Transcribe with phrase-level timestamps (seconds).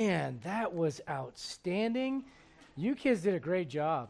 [0.00, 2.24] Man, that was outstanding.
[2.74, 4.08] You kids did a great job.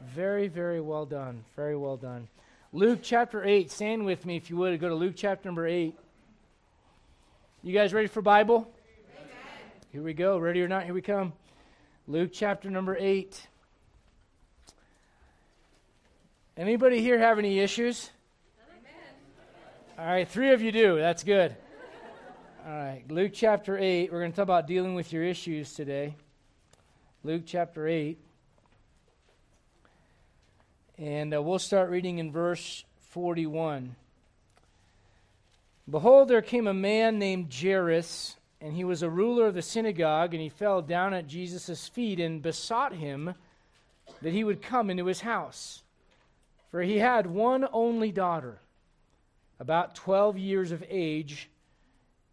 [0.00, 1.44] Very, very well done.
[1.54, 2.26] Very well done.
[2.72, 3.70] Luke chapter 8.
[3.70, 4.80] Stand with me if you would.
[4.80, 5.94] Go to Luke chapter number 8.
[7.62, 8.68] You guys ready for Bible?
[9.16, 9.30] Amen.
[9.92, 10.36] Here we go.
[10.38, 11.32] Ready or not, here we come.
[12.08, 13.40] Luke chapter number 8.
[16.56, 18.10] Anybody here have any issues?
[18.68, 18.90] Amen.
[19.96, 20.98] All right, three of you do.
[20.98, 21.54] That's good.
[22.64, 24.12] All right, Luke chapter 8.
[24.12, 26.14] We're going to talk about dealing with your issues today.
[27.24, 28.16] Luke chapter 8.
[30.96, 33.96] And uh, we'll start reading in verse 41.
[35.90, 40.32] Behold, there came a man named Jairus, and he was a ruler of the synagogue,
[40.32, 43.34] and he fell down at Jesus' feet and besought him
[44.20, 45.82] that he would come into his house.
[46.70, 48.60] For he had one only daughter,
[49.58, 51.48] about 12 years of age,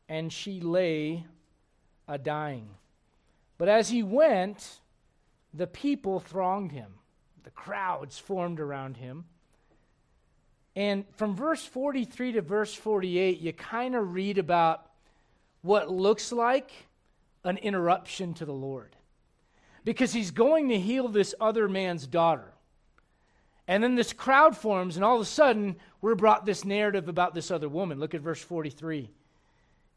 [0.09, 1.23] and she lay
[2.07, 2.67] a dying.
[3.59, 4.79] But as he went,
[5.53, 6.91] the people thronged him,
[7.43, 9.25] the crowds formed around him.
[10.75, 14.85] And from verse 43 to verse 48, you kind of read about
[15.61, 16.71] what looks like
[17.43, 18.95] an interruption to the Lord.
[19.83, 22.53] Because he's going to heal this other man's daughter.
[23.67, 27.33] And then this crowd forms, and all of a sudden, we're brought this narrative about
[27.35, 27.99] this other woman.
[27.99, 29.09] Look at verse 43.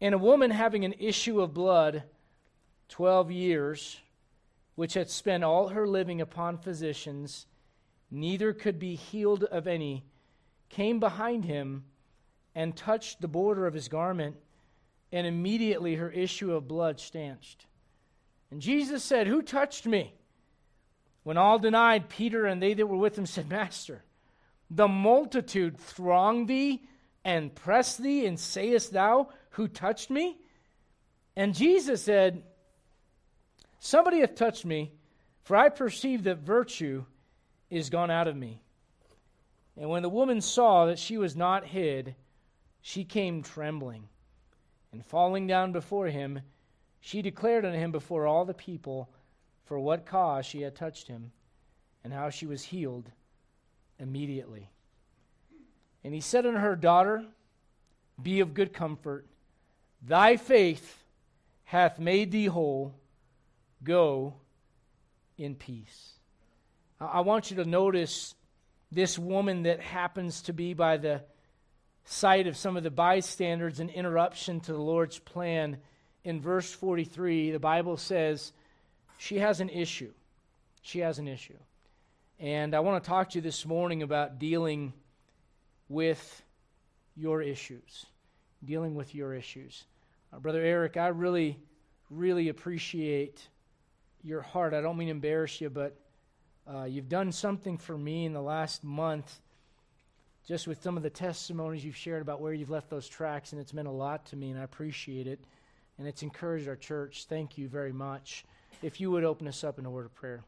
[0.03, 2.03] And a woman having an issue of blood
[2.89, 4.01] 12 years,
[4.75, 7.47] which had spent all her living upon physicians,
[8.11, 10.05] neither could be healed of any
[10.69, 11.85] came behind him
[12.53, 14.35] and touched the border of his garment,
[15.13, 17.67] and immediately her issue of blood stanched.
[18.51, 20.15] And Jesus said, Who touched me?
[21.23, 24.03] When all denied, Peter and they that were with him said, Master,
[24.69, 26.83] the multitude throng thee
[27.25, 30.39] and press thee, and sayest thou, Who touched me?
[31.37, 32.43] And Jesus said,
[33.81, 34.93] Somebody hath touched me,
[35.43, 37.05] for I perceive that virtue
[37.71, 38.61] is gone out of me.
[39.77, 42.15] And when the woman saw that she was not hid,
[42.81, 44.09] she came trembling.
[44.93, 46.41] And falling down before him,
[47.01, 49.09] she declared unto him before all the people
[49.65, 51.33] for what cause she had touched him,
[52.05, 53.11] and how she was healed
[53.99, 54.69] immediately.
[56.05, 57.25] And he said unto her, Daughter,
[58.21, 59.27] be of good comfort.
[60.03, 61.03] Thy faith
[61.65, 62.95] hath made thee whole.
[63.85, 64.35] Go
[65.39, 66.13] in peace.
[67.01, 68.35] I want you to notice
[68.93, 71.23] this woman that happens to be by the
[72.05, 75.79] side of some of the bystanders an interruption to the Lord's plan.
[76.25, 78.53] In verse 43, the Bible says
[79.19, 80.13] she has an issue.
[80.83, 81.59] She has an issue.
[82.39, 84.93] And I want to talk to you this morning about dealing
[85.93, 86.43] with
[87.17, 88.07] your issues.
[88.65, 89.85] Dealing with your issues.
[90.33, 91.59] Uh, Brother Eric, I really,
[92.11, 93.47] really appreciate
[94.23, 94.73] your heart.
[94.73, 95.97] I don't mean to embarrass you, but
[96.67, 99.41] uh, you've done something for me in the last month,
[100.47, 103.61] just with some of the testimonies you've shared about where you've left those tracks, and
[103.61, 105.41] it's meant a lot to me, and I appreciate it.
[105.99, 107.27] And it's encouraged our church.
[107.29, 108.45] Thank you very much.
[108.83, 110.43] If you would open us up in a word of prayer.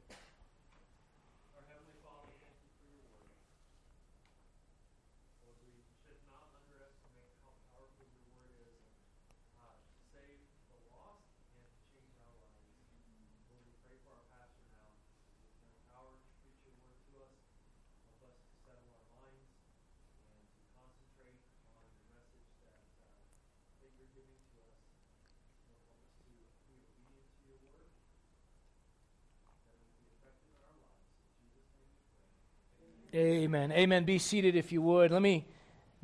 [33.15, 33.71] Amen.
[33.71, 34.03] Amen.
[34.05, 35.13] Be seated if you would.
[35.13, 35.47] Let me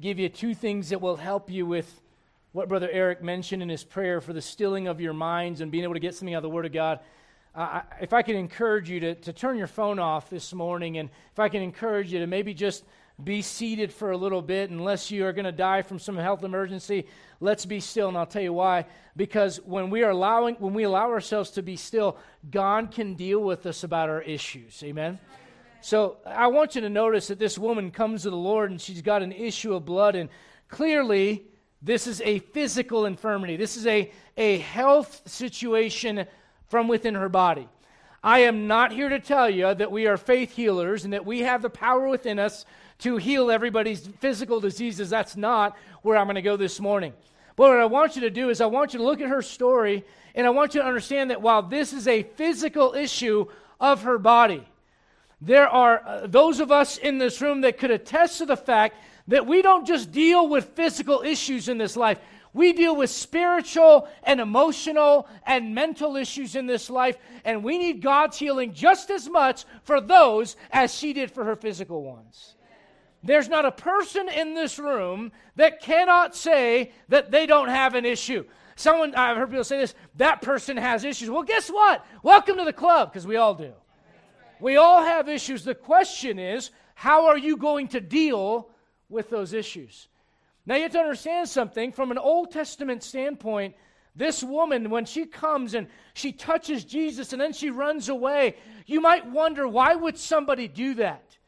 [0.01, 2.01] give you two things that will help you with
[2.53, 5.83] what Brother Eric mentioned in his prayer for the stilling of your minds and being
[5.83, 7.01] able to get something out of the Word of God.
[7.53, 11.11] Uh, if I could encourage you to, to turn your phone off this morning, and
[11.33, 12.85] if I can encourage you to maybe just
[13.25, 16.45] be seated for a little bit, unless you are going to die from some health
[16.45, 17.09] emergency,
[17.41, 18.87] let's be still, and I'll tell you why.
[19.17, 22.19] Because when we are allowing, when we allow ourselves to be still,
[22.49, 24.81] God can deal with us about our issues.
[24.85, 25.19] Amen.
[25.83, 29.03] So I want you to notice that this woman comes to the Lord and she's
[29.03, 30.29] got an issue of blood, and
[30.69, 31.47] clearly
[31.83, 33.57] this is a physical infirmity.
[33.57, 36.27] This is a, a health situation
[36.69, 37.69] from within her body.
[38.23, 41.41] I am not here to tell you that we are faith healers and that we
[41.41, 42.67] have the power within us
[42.99, 45.09] to heal everybody's physical diseases.
[45.09, 47.15] That's not where I'm going to go this morning.
[47.57, 49.41] But what I want you to do is I want you to look at her
[49.41, 50.05] story
[50.35, 53.47] and I want you to understand that while this is a physical issue
[53.81, 54.67] of her body,
[55.41, 58.97] there are uh, those of us in this room that could attest to the fact
[59.29, 62.19] that we don't just deal with physical issues in this life.
[62.53, 68.03] We deal with spiritual and emotional and mental issues in this life, and we need
[68.03, 72.57] God's healing just as much for those as she did for her physical ones.
[73.23, 78.05] There's not a person in this room that cannot say that they don't have an
[78.05, 78.45] issue.
[78.75, 81.31] Someone, I've heard people say this, that person has issues.
[81.31, 82.05] Well, guess what?
[82.23, 83.75] Welcome to the club, because we all do.
[84.61, 85.65] We all have issues.
[85.65, 88.71] The question is, how are you going to deal
[89.09, 90.09] with those issues?
[90.67, 93.75] Now, you have to understand something from an Old Testament standpoint.
[94.15, 99.01] This woman, when she comes and she touches Jesus and then she runs away, you
[99.01, 101.39] might wonder why would somebody do that?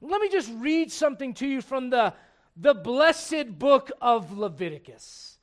[0.00, 2.14] Let me just read something to you from the,
[2.56, 5.38] the blessed book of Leviticus.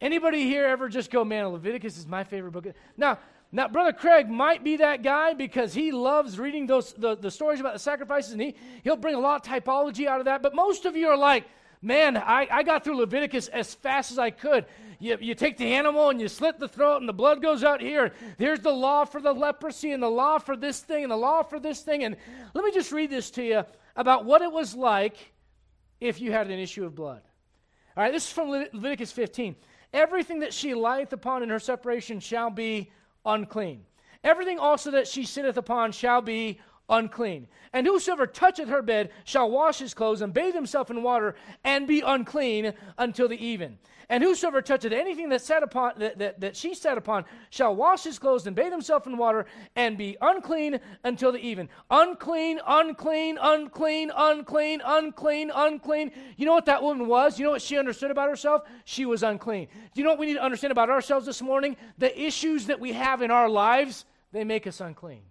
[0.00, 2.66] Anybody here ever just go, man, Leviticus is my favorite book?
[2.96, 3.18] Now,
[3.52, 7.58] now, Brother Craig might be that guy because he loves reading those the, the stories
[7.58, 8.54] about the sacrifices, and he,
[8.84, 10.40] he'll bring a lot of typology out of that.
[10.40, 11.44] But most of you are like,
[11.82, 14.66] man, I, I got through Leviticus as fast as I could.
[15.00, 17.80] You, you take the animal and you slit the throat, and the blood goes out
[17.80, 18.12] here.
[18.38, 21.42] Here's the law for the leprosy, and the law for this thing, and the law
[21.42, 22.04] for this thing.
[22.04, 22.16] And
[22.54, 23.64] let me just read this to you
[23.96, 25.16] about what it was like
[26.00, 27.22] if you had an issue of blood.
[27.96, 29.56] All right, this is from Le- Leviticus 15.
[29.92, 32.92] Everything that she lieth upon in her separation shall be
[33.24, 33.84] unclean.
[34.22, 37.46] Everything also that she sitteth upon shall be unclean.
[37.72, 41.86] And whosoever toucheth her bed shall wash his clothes and bathe himself in water and
[41.86, 43.78] be unclean until the even.
[44.10, 48.02] And whosoever toucheth anything that sat upon that, that, that she sat upon shall wash
[48.02, 49.46] his clothes and bathe himself in water
[49.76, 51.68] and be unclean until the even.
[51.92, 56.10] Unclean, unclean, unclean, unclean, unclean, unclean.
[56.36, 57.38] You know what that woman was?
[57.38, 58.62] You know what she understood about herself?
[58.84, 59.68] She was unclean.
[59.94, 61.76] Do you know what we need to understand about ourselves this morning?
[61.98, 65.22] The issues that we have in our lives, they make us unclean.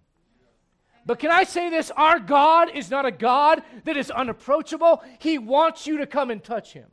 [1.10, 1.90] But can I say this?
[1.96, 5.02] Our God is not a God that is unapproachable.
[5.18, 6.86] He wants you to come and touch Him.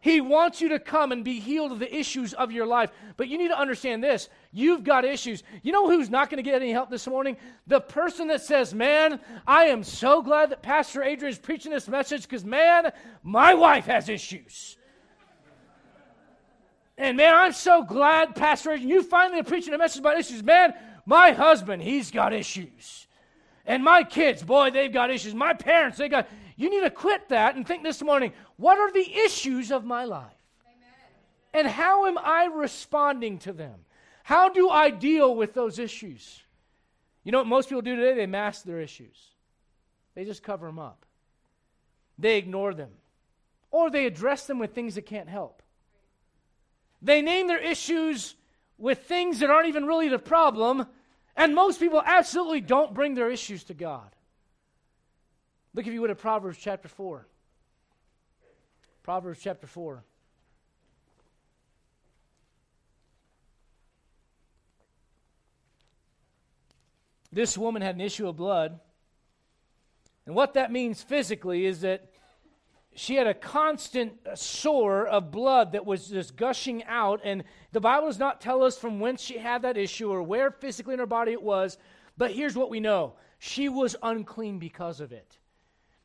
[0.00, 2.90] He wants you to come and be healed of the issues of your life.
[3.18, 5.42] But you need to understand this you've got issues.
[5.62, 7.36] You know who's not going to get any help this morning?
[7.66, 11.88] The person that says, Man, I am so glad that Pastor Adrian is preaching this
[11.88, 12.90] message because, man,
[13.22, 14.78] my wife has issues.
[16.96, 20.42] And man, I'm so glad, Pastor Adrian, you finally are preaching a message about issues.
[20.42, 20.72] Man,
[21.04, 23.08] my husband, he's got issues.
[23.70, 25.32] And my kids, boy, they've got issues.
[25.32, 26.28] My parents, they got.
[26.56, 30.04] You need to quit that and think this morning what are the issues of my
[30.04, 30.42] life?
[30.66, 30.88] Amen.
[31.54, 33.76] And how am I responding to them?
[34.24, 36.42] How do I deal with those issues?
[37.22, 38.16] You know what most people do today?
[38.16, 39.16] They mask their issues,
[40.16, 41.06] they just cover them up,
[42.18, 42.90] they ignore them,
[43.70, 45.62] or they address them with things that can't help.
[47.00, 48.34] They name their issues
[48.78, 50.88] with things that aren't even really the problem,
[51.40, 54.14] and most people absolutely don't bring their issues to God.
[55.72, 57.26] Look, if you would, at Proverbs chapter 4.
[59.02, 60.04] Proverbs chapter 4.
[67.32, 68.78] This woman had an issue of blood.
[70.26, 72.09] And what that means physically is that
[73.00, 77.22] she had a constant sore of blood that was just gushing out.
[77.24, 80.50] And the Bible does not tell us from whence she had that issue or where
[80.50, 81.78] physically in her body it was.
[82.18, 85.38] But here's what we know she was unclean because of it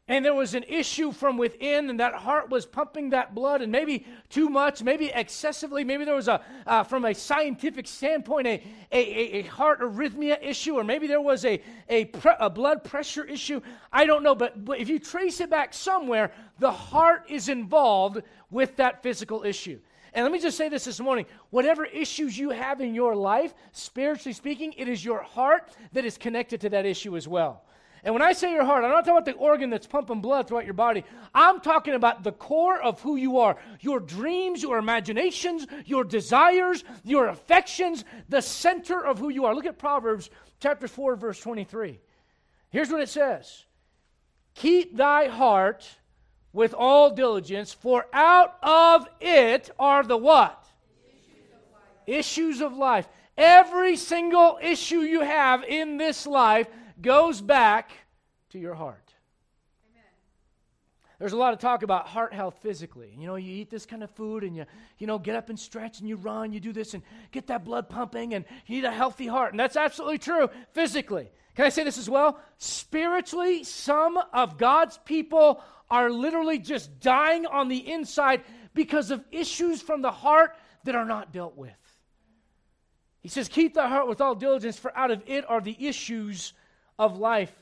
[0.08, 3.72] and there was an issue from within, and that heart was pumping that blood, and
[3.72, 5.84] maybe too much, maybe excessively.
[5.84, 8.62] Maybe there was a, uh, from a scientific standpoint, a,
[8.92, 9.00] a,
[9.38, 13.62] a, heart arrhythmia issue, or maybe there was a, a, pre- a blood pressure issue.
[13.92, 18.22] I don't know, but, but if you trace it back somewhere, the heart is involved
[18.52, 19.80] with that physical issue.
[20.14, 23.56] And let me just say this this morning whatever issues you have in your life,
[23.72, 27.64] spiritually speaking, it is your heart that is connected to that issue as well.
[28.06, 30.48] And when I say your heart, I'm not talking about the organ that's pumping blood
[30.48, 31.04] throughout your body.
[31.34, 36.84] I'm talking about the core of who you are your dreams, your imaginations, your desires,
[37.04, 39.56] your affections, the center of who you are.
[39.56, 42.00] Look at Proverbs chapter 4, verse 23.
[42.70, 43.66] Here's what it says
[44.54, 45.90] Keep thy heart
[46.54, 50.64] with all diligence, for out of it are the what?
[51.08, 51.90] Issues of life.
[52.06, 53.08] Issues of life.
[53.36, 56.68] Every single issue you have in this life
[57.02, 57.92] goes back
[58.50, 59.14] to your heart.
[59.92, 60.04] Amen.
[61.20, 63.16] There's a lot of talk about heart health physically.
[63.18, 64.66] You know, you eat this kind of food and you,
[64.98, 67.66] you know, get up and stretch and you run, you do this and get that
[67.66, 69.52] blood pumping and you need a healthy heart.
[69.52, 71.32] And that's absolutely true physically.
[71.56, 72.40] Can I say this as well?
[72.58, 79.82] Spiritually, some of God's people are literally just dying on the inside because of issues
[79.82, 81.72] from the heart that are not dealt with.
[83.22, 86.54] He says, Keep thy heart with all diligence, for out of it are the issues
[86.98, 87.54] of life.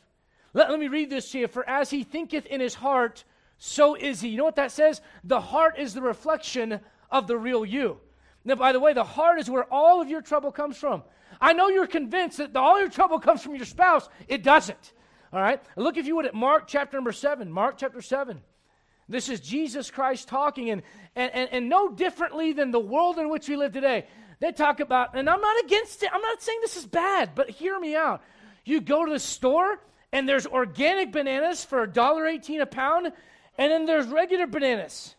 [0.53, 1.47] Let, let me read this to you.
[1.47, 3.23] For as he thinketh in his heart,
[3.57, 4.29] so is he.
[4.29, 5.01] You know what that says?
[5.23, 7.97] The heart is the reflection of the real you.
[8.45, 11.03] Now, by the way, the heart is where all of your trouble comes from.
[11.39, 14.07] I know you're convinced that all your trouble comes from your spouse.
[14.27, 14.93] It doesn't.
[15.31, 15.61] All right?
[15.75, 17.51] Look, if you would, at Mark chapter number 7.
[17.51, 18.41] Mark chapter 7.
[19.09, 20.81] This is Jesus Christ talking, and,
[21.15, 24.07] and, and, and no differently than the world in which we live today.
[24.39, 27.49] They talk about, and I'm not against it, I'm not saying this is bad, but
[27.49, 28.21] hear me out.
[28.65, 29.79] You go to the store,
[30.11, 33.07] and there's organic bananas for $1.18 a pound,
[33.57, 35.15] and then there's regular bananas.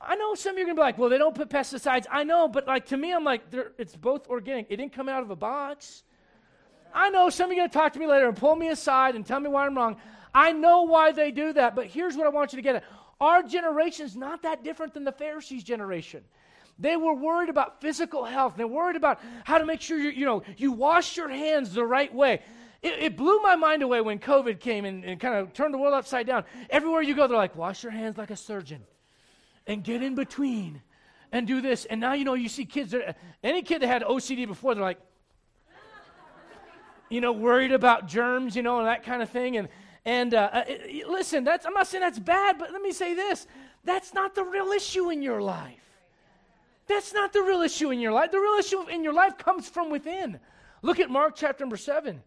[0.00, 2.04] I know some of you are going to be like, well, they don't put pesticides.
[2.10, 3.42] I know, but like to me, I'm like,
[3.78, 4.66] it's both organic.
[4.68, 6.02] It didn't come out of a box.
[6.92, 8.68] I know some of you are going to talk to me later and pull me
[8.68, 9.96] aside and tell me why I'm wrong.
[10.34, 12.84] I know why they do that, but here's what I want you to get at.
[13.20, 16.22] Our generation is not that different than the Pharisees' generation.
[16.78, 18.54] They were worried about physical health.
[18.56, 21.84] They're worried about how to make sure you, you know, you wash your hands the
[21.84, 22.42] right way.
[22.82, 25.78] It, it blew my mind away when COVID came and, and kind of turned the
[25.78, 26.44] world upside down.
[26.68, 28.82] Everywhere you go, they're like, wash your hands like a surgeon
[29.66, 30.82] and get in between
[31.30, 31.84] and do this.
[31.84, 32.94] And now, you know, you see kids,
[33.42, 35.00] any kid that had OCD before, they're like,
[37.08, 39.56] you know, worried about germs, you know, and that kind of thing.
[39.56, 39.68] And,
[40.04, 40.64] and uh, uh
[41.08, 43.46] listen, that's, I'm not saying that's bad, but let me say this
[43.84, 45.83] that's not the real issue in your life.
[46.86, 48.30] That's not the real issue in your life.
[48.30, 50.38] The real issue in your life comes from within.
[50.82, 52.22] Look at Mark chapter number 7.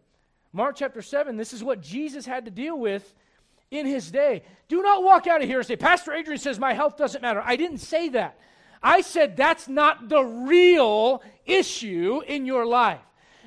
[0.52, 3.14] Mark chapter 7, this is what Jesus had to deal with
[3.70, 4.42] in his day.
[4.68, 7.42] Do not walk out of here and say, Pastor Adrian says my health doesn't matter.
[7.44, 8.38] I didn't say that.
[8.82, 13.00] I said that's not the real issue in your life.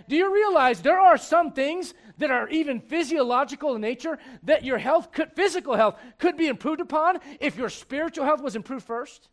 [0.07, 4.77] Do you realize there are some things that are even physiological in nature that your
[4.77, 9.29] health could, physical health, could be improved upon if your spiritual health was improved first?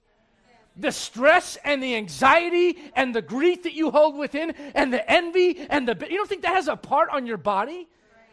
[0.78, 5.66] The stress and the anxiety and the grief that you hold within and the envy
[5.68, 7.88] and the, you don't think that has a part on your body?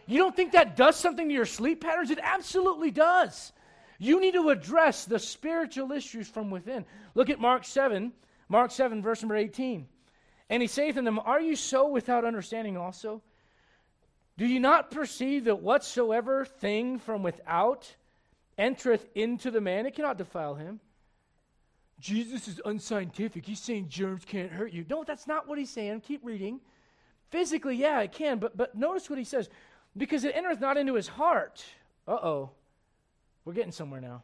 [0.07, 2.11] You don't think that does something to your sleep patterns?
[2.11, 3.51] It absolutely does.
[3.97, 6.85] You need to address the spiritual issues from within.
[7.15, 8.11] Look at Mark 7,
[8.49, 9.87] Mark 7, verse number 18.
[10.49, 13.21] And he saith unto them, Are you so without understanding also?
[14.37, 17.95] Do you not perceive that whatsoever thing from without
[18.57, 20.79] entereth into the man, it cannot defile him?
[21.99, 23.45] Jesus is unscientific.
[23.45, 24.85] He's saying germs can't hurt you.
[24.89, 26.01] No, that's not what he's saying.
[26.01, 26.59] Keep reading.
[27.29, 29.49] Physically, yeah, it can, but, but notice what he says
[29.97, 31.63] because it entereth not into his heart.
[32.07, 32.49] Uh oh.
[33.43, 34.23] We're getting somewhere now.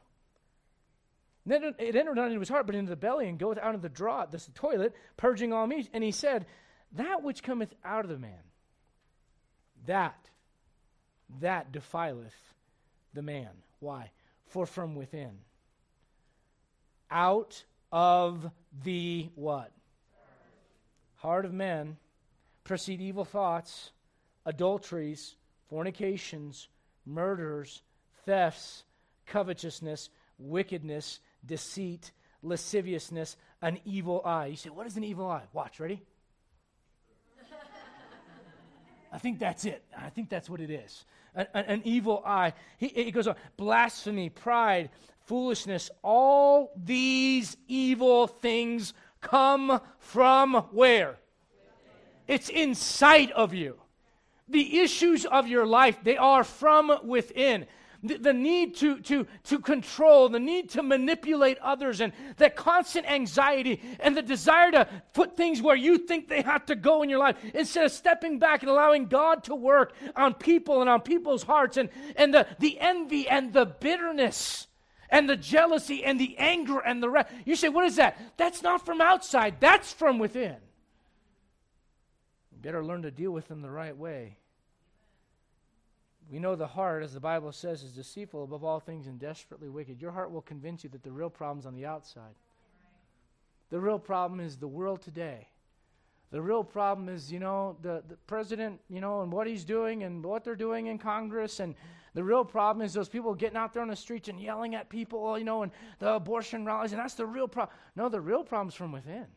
[1.46, 3.82] Then it entered not into his heart, but into the belly, and goeth out of
[3.82, 5.90] the draught, this the toilet, purging all meat.
[5.94, 6.46] And he said,
[6.94, 8.44] That which cometh out of the man,
[9.88, 10.30] that,
[11.40, 12.36] that defileth
[13.14, 13.50] the man.
[13.80, 14.12] Why?
[14.46, 15.40] For from within,
[17.12, 18.50] out of
[18.84, 19.72] the what?
[21.18, 21.98] Heart of men
[22.64, 23.92] proceed evil thoughts,
[24.46, 25.36] adulteries,
[25.70, 26.68] fornications,
[27.06, 27.82] murders,
[28.26, 28.84] thefts,
[29.28, 34.48] covetousness, wickedness, deceit, lasciviousness, an evil eye.
[34.48, 35.44] You say, what is an evil eye?
[35.54, 36.02] Watch, ready?
[39.12, 39.84] I think that's it.
[39.98, 41.06] I think that's what it is.
[41.36, 42.54] An, an evil eye.
[42.78, 44.90] He, he goes on blasphemy, pride,
[45.26, 45.90] foolishness.
[46.04, 51.18] All these evil things come from where?
[52.28, 53.78] It's inside of you.
[54.48, 57.66] The issues of your life, they are from within.
[58.04, 63.06] The, the, need to, to, to control, the need to manipulate others, and the constant
[63.10, 67.10] anxiety and the desire to put things where you think they have to go in
[67.10, 71.02] your life instead of stepping back and allowing God to work on people and on
[71.02, 74.68] people's hearts, and, and the, the envy and the bitterness
[75.12, 77.30] and the jealousy and the anger and the rest.
[77.46, 78.18] You say, what is that?
[78.38, 80.56] That's not from outside, that's from within.
[82.52, 84.38] You better learn to deal with them the right way.
[86.32, 89.68] We know the heart, as the Bible says, is deceitful above all things and desperately
[89.68, 90.02] wicked.
[90.02, 92.36] Your heart will convince you that the real problem's on the outside.
[93.70, 95.48] The real problem is the world today.
[96.32, 100.04] The real problem is, you know, the, the president, you know, and what he's doing
[100.04, 101.60] and what they're doing in Congress.
[101.60, 101.76] And
[102.14, 104.90] the real problem is those people getting out there on the streets and yelling at
[104.90, 106.94] people, you know, and the abortion rallies.
[106.94, 107.76] And that's the real problem.
[107.98, 109.14] No, the real problem's from within.
[109.14, 109.28] Amen.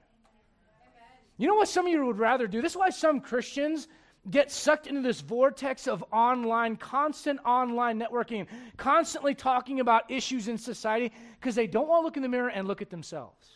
[1.37, 2.63] You know what some of you would rather do?
[2.63, 3.89] This is why some Christians
[4.31, 8.47] get sucked into this vortex of online, constant online networking,
[8.77, 11.11] constantly talking about issues in society
[11.41, 13.53] because they don't want to look in the mirror and look at themselves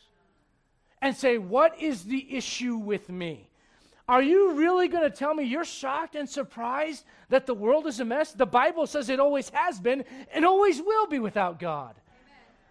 [1.01, 3.49] and say, What is the issue with me?
[4.09, 8.01] Are you really going to tell me you're shocked and surprised that the world is
[8.01, 8.33] a mess?
[8.33, 11.95] The Bible says it always has been and always will be without God.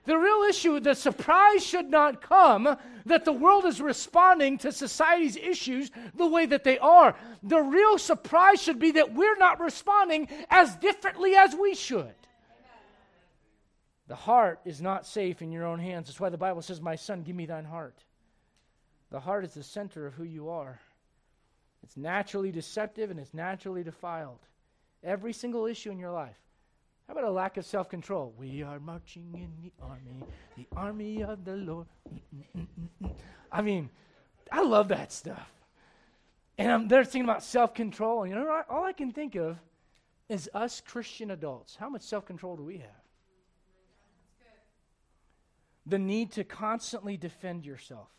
[0.05, 5.36] The real issue, the surprise should not come that the world is responding to society's
[5.36, 7.13] issues the way that they are.
[7.43, 12.15] The real surprise should be that we're not responding as differently as we should.
[14.07, 16.07] The heart is not safe in your own hands.
[16.07, 18.01] That's why the Bible says, My son, give me thine heart.
[19.10, 20.80] The heart is the center of who you are.
[21.84, 24.40] It's naturally deceptive and it's naturally defiled.
[25.04, 26.38] Every single issue in your life.
[27.08, 28.34] How about a lack of self control?
[28.38, 30.24] We are marching in the army,
[30.58, 31.88] the army of the Lord.
[33.52, 33.90] I mean,
[34.52, 35.50] I love that stuff.
[36.58, 38.24] And I'm there thinking about self control.
[38.24, 39.58] And you know, all I can think of
[40.28, 41.78] is us Christian adults.
[41.78, 42.90] How much self control do we have?
[45.86, 48.10] The need to constantly defend yourself.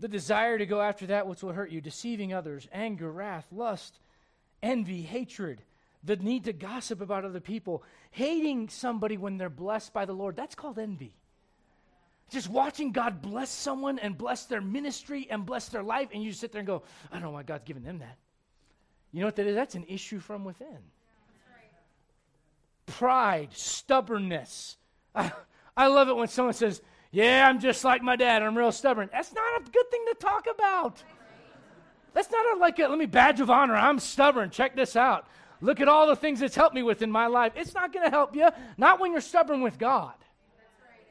[0.00, 3.98] The desire to go after that which will hurt you, deceiving others, anger, wrath, lust,
[4.62, 5.62] envy, hatred
[6.04, 10.36] the need to gossip about other people, hating somebody when they're blessed by the Lord,
[10.36, 11.12] that's called envy.
[12.30, 16.32] Just watching God bless someone and bless their ministry and bless their life, and you
[16.32, 18.16] sit there and go, I don't know why God's given them that.
[19.12, 19.54] You know what that is?
[19.54, 20.78] That's an issue from within.
[22.86, 24.76] Pride, stubbornness.
[25.14, 25.32] I,
[25.76, 28.42] I love it when someone says, Yeah, I'm just like my dad.
[28.42, 29.08] I'm real stubborn.
[29.12, 31.02] That's not a good thing to talk about.
[32.12, 33.76] That's not a, like a, let me badge of honor.
[33.76, 34.50] I'm stubborn.
[34.50, 35.26] Check this out.
[35.60, 37.52] Look at all the things it's helped me with in my life.
[37.56, 40.14] It's not going to help you, not when you're stubborn with God.
[40.14, 41.06] Right,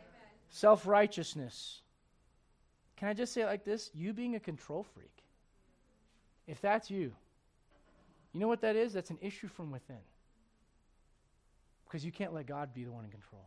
[0.49, 1.81] Self righteousness.
[2.97, 3.91] Can I just say it like this?
[3.93, 5.11] You being a control freak.
[6.47, 7.11] If that's you,
[8.33, 8.93] you know what that is?
[8.93, 9.97] That's an issue from within.
[11.85, 13.45] Because you can't let God be the one in control.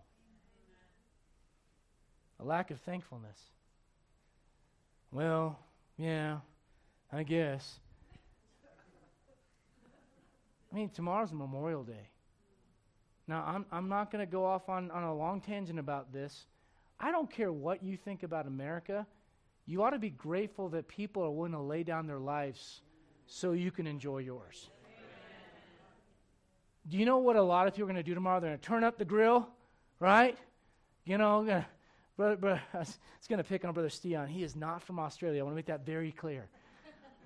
[2.40, 3.38] A lack of thankfulness.
[5.12, 5.58] Well,
[5.98, 6.38] yeah,
[7.12, 7.78] I guess.
[10.72, 12.08] I mean, tomorrow's Memorial Day.
[13.26, 16.46] Now, I'm, I'm not going to go off on, on a long tangent about this.
[16.98, 19.06] I don't care what you think about America.
[19.66, 22.80] You ought to be grateful that people are willing to lay down their lives
[23.26, 24.68] so you can enjoy yours.
[26.88, 28.40] Do you know what a lot of people are going to do tomorrow?
[28.40, 29.48] They're going to turn up the grill,
[29.98, 30.36] right?
[31.04, 31.64] You know,
[32.20, 34.28] gonna, brother, brother, it's going to pick on Brother Steon.
[34.28, 35.40] He is not from Australia.
[35.40, 36.46] I want to make that very clear.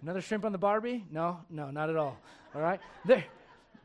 [0.02, 1.04] Another shrimp on the Barbie?
[1.10, 2.16] No, no, not at all.
[2.54, 2.80] All right?
[3.04, 3.24] They're,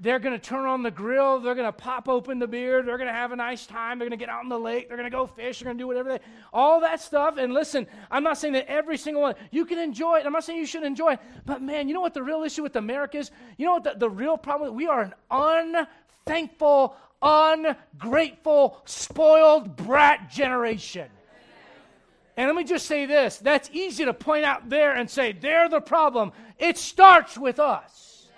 [0.02, 1.40] they're going to turn on the grill.
[1.40, 2.84] They're going to pop open the beer.
[2.84, 4.00] They're going to have a nice time.
[4.00, 4.88] They're going to get out in the lake.
[4.88, 5.60] They're going to go fish.
[5.60, 6.20] They're going to do whatever they,
[6.52, 7.38] all that stuff.
[7.38, 10.26] And listen, I'm not saying that every single one, you can enjoy it.
[10.26, 11.20] I'm not saying you should enjoy it.
[11.46, 13.32] But man, you know what the real issue with America is?
[13.58, 14.76] You know what the, the real problem is?
[14.76, 15.88] We are an
[16.26, 21.10] unthankful, ungrateful, spoiled brat generation.
[22.38, 25.68] And let me just say this that's easy to point out there and say, they're
[25.68, 26.32] the problem.
[26.58, 28.30] It starts with us.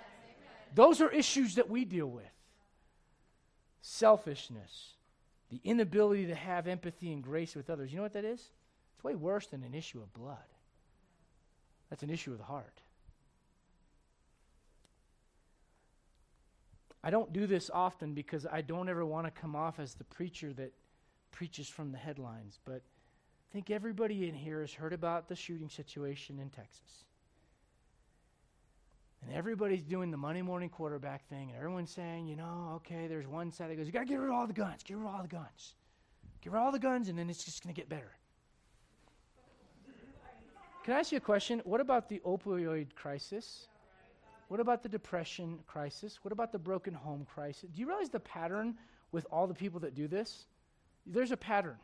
[0.74, 2.24] Those are issues that we deal with
[3.82, 4.94] selfishness,
[5.50, 7.92] the inability to have empathy and grace with others.
[7.92, 8.50] You know what that is?
[8.94, 10.38] It's way worse than an issue of blood,
[11.90, 12.81] that's an issue of the heart.
[17.04, 20.04] I don't do this often because I don't ever want to come off as the
[20.04, 20.72] preacher that
[21.32, 25.68] preaches from the headlines, but I think everybody in here has heard about the shooting
[25.68, 27.04] situation in Texas.
[29.22, 33.26] And everybody's doing the Monday morning quarterback thing, and everyone's saying, you know, okay, there's
[33.26, 35.06] one side that goes, you got to get rid of all the guns, get rid
[35.06, 35.74] of all the guns.
[36.40, 38.10] Get rid of all the guns, and then it's just going to get better.
[40.84, 41.60] Can I ask you a question?
[41.64, 43.68] What about the opioid crisis?
[44.52, 46.18] What about the depression crisis?
[46.20, 47.70] What about the broken home crisis?
[47.74, 48.74] Do you realize the pattern
[49.10, 50.44] with all the people that do this?
[51.06, 51.76] There's a pattern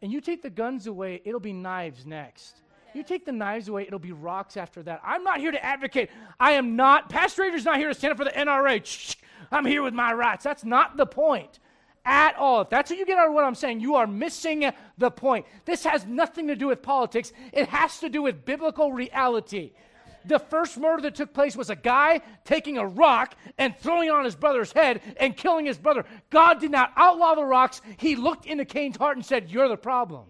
[0.00, 2.62] and you take the guns away, it'll be knives next.
[2.94, 5.02] You take the knives away, it'll be rocks after that.
[5.04, 6.08] I'm not here to advocate.
[6.40, 9.16] I am not, Pastor Rader's not here to stand up for the NRA.
[9.52, 10.44] I'm here with my rights.
[10.44, 11.58] That's not the point
[12.06, 12.62] at all.
[12.62, 15.44] If that's what you get out of what I'm saying, you are missing the point.
[15.66, 19.72] This has nothing to do with politics, it has to do with biblical reality.
[20.28, 24.12] The first murder that took place was a guy taking a rock and throwing it
[24.12, 26.04] on his brother's head and killing his brother.
[26.28, 27.80] God did not outlaw the rocks.
[27.96, 30.26] He looked into Cain's heart and said, You're the problem.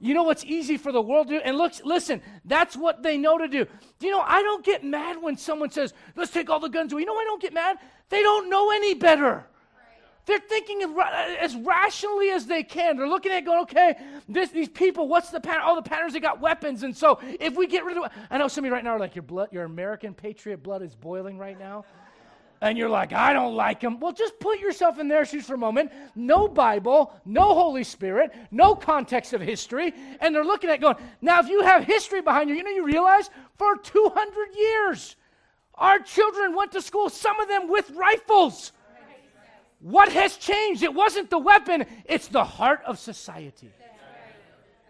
[0.00, 1.40] You know what's easy for the world to do?
[1.44, 3.64] And look, listen, that's what they know to do.
[3.98, 6.92] Do you know, I don't get mad when someone says, let's take all the guns
[6.92, 7.02] away.
[7.02, 7.78] You know I don't get mad?
[8.08, 9.44] They don't know any better.
[10.28, 12.98] They're thinking uh, as rationally as they can.
[12.98, 13.96] They're looking at going, okay,
[14.28, 15.62] this, these people, what's the pattern?
[15.64, 16.82] All the patterns, they got weapons.
[16.82, 18.98] And so if we get rid of I know some of you right now are
[18.98, 21.86] like, your blood, your American patriot blood is boiling right now.
[22.60, 24.00] And you're like, I don't like them.
[24.00, 25.92] Well, just put yourself in their shoes for a moment.
[26.14, 29.94] No Bible, no Holy Spirit, no context of history.
[30.20, 32.84] And they're looking at going, now, if you have history behind you, you know, you
[32.84, 35.16] realize for 200 years,
[35.76, 38.72] our children went to school, some of them with rifles.
[39.80, 40.82] What has changed?
[40.82, 43.70] It wasn't the weapon, it's the heart of society.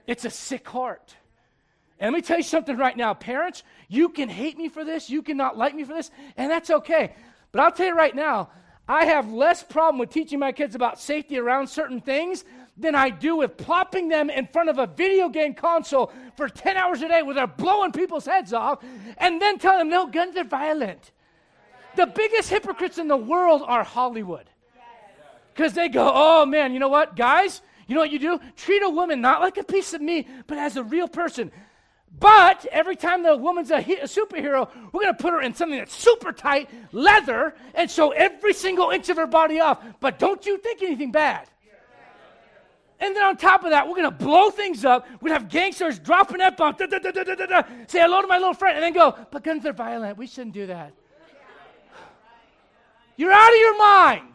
[0.06, 1.14] It's a sick heart.
[2.00, 5.10] And let me tell you something right now, parents, you can hate me for this,
[5.10, 7.14] you cannot like me for this, and that's okay.
[7.52, 8.50] But I'll tell you right now,
[8.88, 12.44] I have less problem with teaching my kids about safety around certain things
[12.78, 16.76] than I do with plopping them in front of a video game console for 10
[16.76, 18.82] hours a day where they're blowing people's heads off
[19.18, 21.10] and then telling them, no, guns are violent.
[21.96, 24.48] The biggest hypocrites in the world are Hollywood.
[25.58, 27.62] Because they go, oh man, you know what, guys?
[27.88, 28.38] You know what you do?
[28.54, 31.50] Treat a woman not like a piece of meat, but as a real person.
[32.16, 35.76] But every time the woman's a, a superhero, we're going to put her in something
[35.76, 39.84] that's super tight, leather, and show every single inch of her body off.
[39.98, 41.48] But don't you think anything bad.
[43.00, 45.08] And then on top of that, we're going to blow things up.
[45.14, 46.86] We're going to have gangsters dropping F bombs, say
[47.98, 50.18] hello to my little friend, and then go, but guns are violent.
[50.18, 50.92] We shouldn't do that.
[53.16, 54.34] You're out of your mind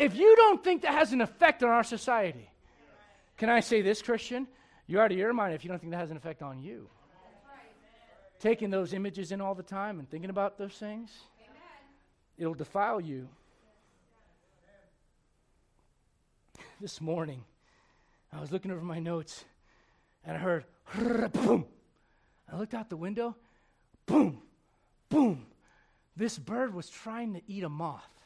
[0.00, 2.50] if you don't think that has an effect on our society.
[3.36, 4.48] Can I say this, Christian?
[4.86, 6.88] You're out of your mind if you don't think that has an effect on you.
[8.40, 11.10] Taking those images in all the time and thinking about those things,
[12.38, 13.28] it'll defile you.
[16.80, 17.44] This morning,
[18.32, 19.44] I was looking over my notes
[20.24, 20.64] and I heard
[21.32, 21.66] boom.
[22.50, 23.36] I looked out the window,
[24.06, 24.40] boom,
[25.10, 25.46] boom.
[26.16, 28.19] This bird was trying to eat a moth.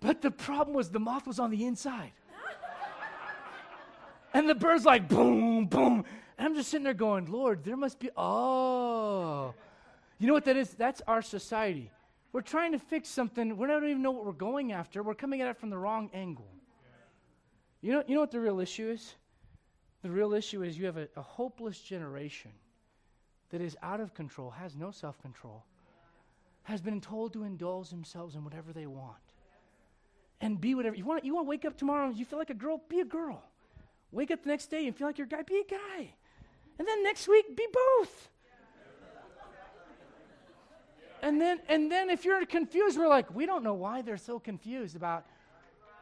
[0.00, 2.12] But the problem was the moth was on the inside.
[4.34, 6.04] And the bird's like boom, boom.
[6.36, 9.54] And I'm just sitting there going, Lord, there must be, oh.
[10.18, 10.70] You know what that is?
[10.70, 11.90] That's our society.
[12.32, 13.56] We're trying to fix something.
[13.56, 15.02] We don't even know what we're going after.
[15.02, 16.50] We're coming at it from the wrong angle.
[17.80, 19.14] You know, you know what the real issue is?
[20.02, 22.50] The real issue is you have a, a hopeless generation
[23.50, 25.64] that is out of control, has no self control,
[26.64, 29.25] has been told to indulge themselves in whatever they want.
[30.40, 30.96] And be whatever.
[30.96, 32.82] You want, you want to wake up tomorrow and you feel like a girl?
[32.88, 33.42] Be a girl.
[34.12, 36.14] Wake up the next day and feel like you're a guy, be a guy.
[36.78, 38.28] And then next week, be both.
[41.22, 44.38] And then, and then if you're confused, we're like, we don't know why they're so
[44.38, 45.24] confused about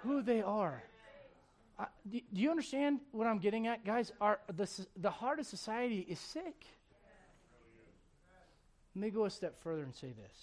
[0.03, 0.83] who they are.
[2.11, 3.85] Do, do, you understand what I'm getting at?
[3.85, 6.67] Guys, our, the, the heart of society is sick.
[8.95, 10.37] Let me go a step further and say this.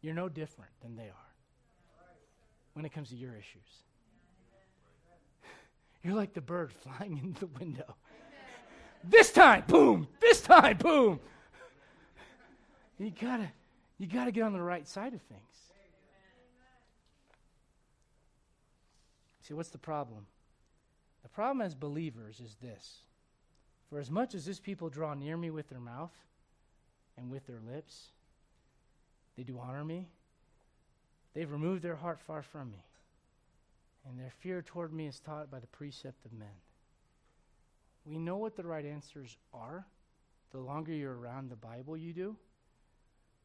[0.00, 1.27] You're no different than they are
[2.78, 3.82] when it comes to your issues.
[6.04, 7.96] You're like the bird flying in the window.
[9.02, 10.06] this time, boom.
[10.20, 11.20] This time, boom.
[13.00, 13.48] You gotta,
[13.98, 15.40] you gotta get on the right side of things.
[19.40, 20.26] See, what's the problem?
[21.22, 23.02] The problem as believers is this.
[23.88, 26.10] For as much as this people draw near me with their mouth
[27.16, 28.08] and with their lips,
[29.36, 30.08] they do honor me,
[31.34, 32.84] they've removed their heart far from me
[34.08, 36.48] and their fear toward me is taught by the precept of men.
[38.04, 39.86] We know what the right answers are.
[40.50, 42.36] The longer you're around the Bible, you do.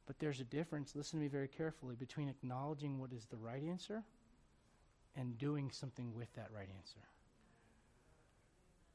[0.06, 3.64] But there's a difference, listen to me very carefully, between acknowledging what is the right
[3.64, 4.04] answer
[5.16, 7.00] and doing something with that right answer.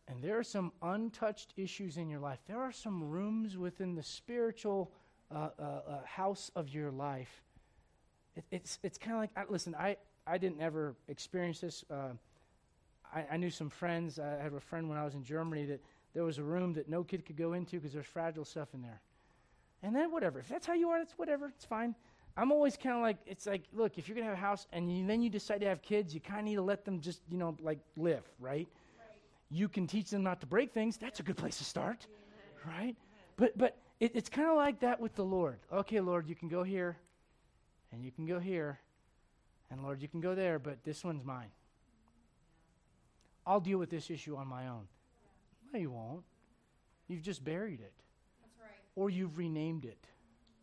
[0.07, 2.39] And there are some untouched issues in your life.
[2.47, 4.91] There are some rooms within the spiritual
[5.31, 7.43] uh, uh, uh, house of your life.
[8.39, 9.97] It, it's it's kind of like, I, listen, I,
[10.27, 11.85] I didn't ever experience this.
[11.91, 12.13] Uh,
[13.13, 14.19] I, I, knew some friends.
[14.19, 15.81] I had a friend when I was in Germany that
[16.15, 18.83] there was a room that no kid could go into because there's fragile stuff in
[18.83, 19.01] there.
[19.83, 20.39] And then whatever.
[20.39, 21.49] If that's how you are, that's whatever.
[21.49, 21.95] It's fine.
[22.37, 24.67] I'm always kind of like, it's like, look, if you're going to have a house
[24.73, 27.01] and you, then you decide to have kids, you kind of need to let them
[27.01, 28.69] just, you know, like live, right?
[28.69, 28.69] right?
[29.51, 30.97] You can teach them not to break things.
[30.97, 32.07] That's a good place to start,
[32.65, 32.95] right?
[33.37, 35.59] But, but it, it's kind of like that with the Lord.
[35.73, 36.97] Okay, Lord, you can go here
[37.93, 38.81] and you can go here
[39.71, 41.51] and Lord, you can go there, but this one's mine.
[43.47, 44.89] I'll deal with this issue on my own.
[45.73, 46.25] No, you won't.
[47.07, 47.93] You've just buried it.
[48.61, 48.71] Right.
[48.97, 50.07] Or you've renamed it.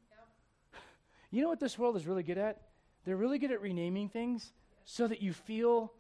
[0.09, 0.81] Yep.
[1.31, 2.61] You know what this world is really good at?
[3.03, 4.53] They're really good at renaming things
[4.85, 5.93] so that you feel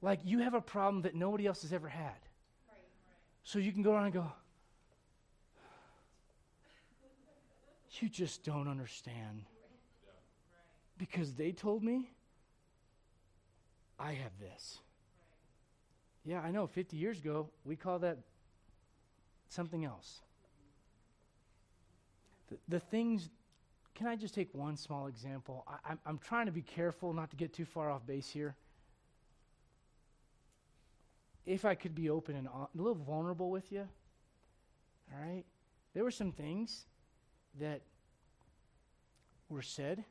[0.00, 2.04] like you have a problem that nobody else has ever had.
[2.04, 2.84] Right, right.
[3.44, 4.32] So you can go around and go,
[8.00, 9.44] You just don't understand.
[11.02, 12.12] Because they told me
[13.98, 14.78] I have this.
[16.24, 16.68] Yeah, I know.
[16.68, 18.18] 50 years ago, we call that
[19.48, 20.20] something else.
[22.50, 23.30] The, the things,
[23.96, 25.64] can I just take one small example?
[25.66, 28.54] I, I'm, I'm trying to be careful not to get too far off base here.
[31.46, 33.88] If I could be open and on, a little vulnerable with you,
[35.12, 35.42] all right?
[35.94, 36.84] There were some things
[37.58, 37.80] that
[39.48, 40.04] were said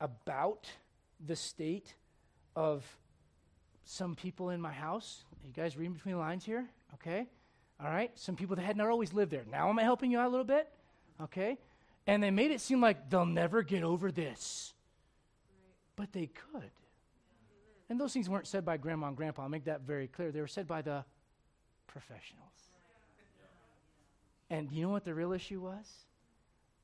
[0.00, 0.68] about
[1.24, 1.94] the state
[2.56, 2.84] of
[3.84, 5.24] some people in my house.
[5.44, 6.68] You guys reading between the lines here?
[6.94, 7.26] Okay.
[7.82, 8.10] All right.
[8.18, 9.44] Some people that had not always lived there.
[9.50, 10.68] Now am I helping you out a little bit?
[11.22, 11.58] Okay.
[12.06, 14.72] And they made it seem like they'll never get over this.
[15.96, 16.70] But they could.
[17.88, 19.42] And those things weren't said by grandma and grandpa.
[19.42, 20.30] I'll make that very clear.
[20.30, 21.04] They were said by the
[21.86, 22.46] professionals.
[24.48, 25.86] And do you know what the real issue was?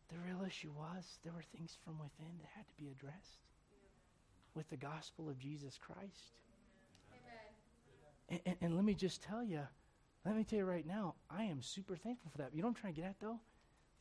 [0.08, 3.40] The real issue was there were things from within that had to be addressed
[4.54, 6.32] with the gospel of Jesus Christ.
[8.28, 9.60] And, and, and, let me just tell you,
[10.24, 12.50] let me tell you right now, I am super thankful for that.
[12.52, 13.38] You know what I'm trying to get at, though?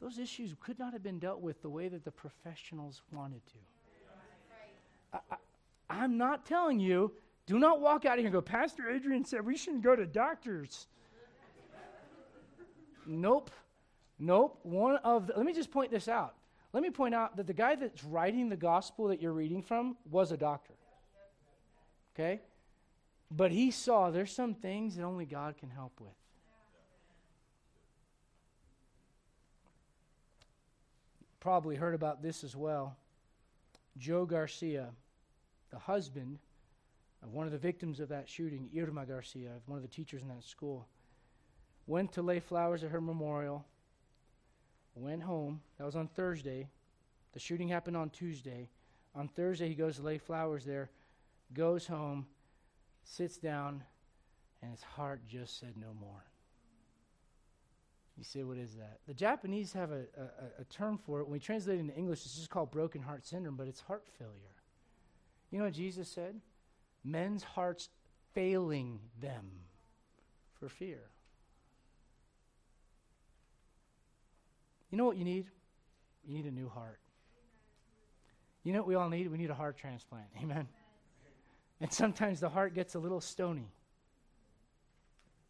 [0.01, 3.53] Those issues could not have been dealt with the way that the professionals wanted to.
[5.13, 5.35] I, I,
[5.89, 7.11] I'm not telling you,
[7.45, 10.05] do not walk out of here and go, Pastor Adrian said we shouldn't go to
[10.05, 10.87] doctors.
[13.05, 13.51] nope.
[14.17, 14.59] Nope.
[14.63, 16.35] One of the, let me just point this out.
[16.73, 19.95] Let me point out that the guy that's writing the gospel that you're reading from
[20.09, 20.73] was a doctor.
[22.13, 22.41] Okay?
[23.31, 26.13] But he saw there's some things that only God can help with.
[31.39, 32.97] Probably heard about this as well.
[33.97, 34.89] Joe Garcia,
[35.71, 36.39] the husband
[37.23, 40.27] of one of the victims of that shooting, Irma Garcia, one of the teachers in
[40.29, 40.87] that school,
[41.87, 43.65] went to lay flowers at her memorial,
[44.95, 45.61] went home.
[45.77, 46.67] That was on Thursday.
[47.33, 48.69] The shooting happened on Tuesday.
[49.13, 50.89] On Thursday, he goes to lay flowers there,
[51.53, 52.25] goes home,
[53.03, 53.83] sits down,
[54.61, 56.23] and his heart just said no more.
[58.17, 58.99] You say, what is that?
[59.07, 61.23] The Japanese have a, a, a term for it.
[61.23, 64.05] When we translate it into English, it's just called broken heart syndrome, but it's heart
[64.17, 64.33] failure.
[65.51, 66.39] You know what Jesus said?
[67.03, 67.89] Men's hearts
[68.33, 69.51] failing them
[70.59, 71.09] for fear.
[74.95, 75.47] You know what you need?
[76.25, 77.01] You need a new heart.
[78.63, 79.29] You know what we all need?
[79.29, 80.27] We need a heart transplant.
[80.41, 80.69] Amen.
[81.81, 83.67] And sometimes the heart gets a little stony.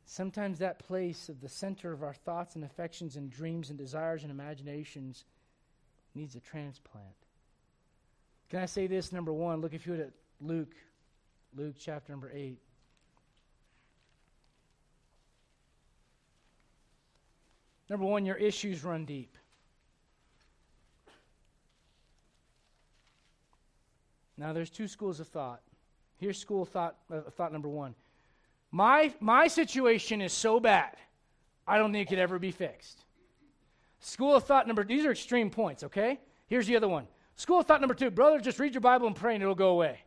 [0.04, 4.24] Sometimes that place of the center of our thoughts and affections and dreams and desires
[4.24, 5.26] and imaginations
[6.16, 7.06] needs a transplant.
[8.50, 9.12] Can I say this?
[9.12, 10.74] Number one, look if you would at Luke,
[11.56, 12.58] Luke chapter number 8.
[17.90, 19.38] Number one, your issues run deep.
[24.38, 25.62] Now, there's two schools of thought.
[26.18, 27.96] Here's school thought, uh, thought number one.
[28.72, 30.98] My, my situation is so bad,
[31.68, 33.06] I don't think it could ever be fixed.
[34.00, 36.20] School of thought number, these are extreme points, okay?
[36.48, 37.08] Here's the other one.
[37.38, 39.70] School of thought number two, brother, just read your Bible and pray and it'll go
[39.70, 40.00] away.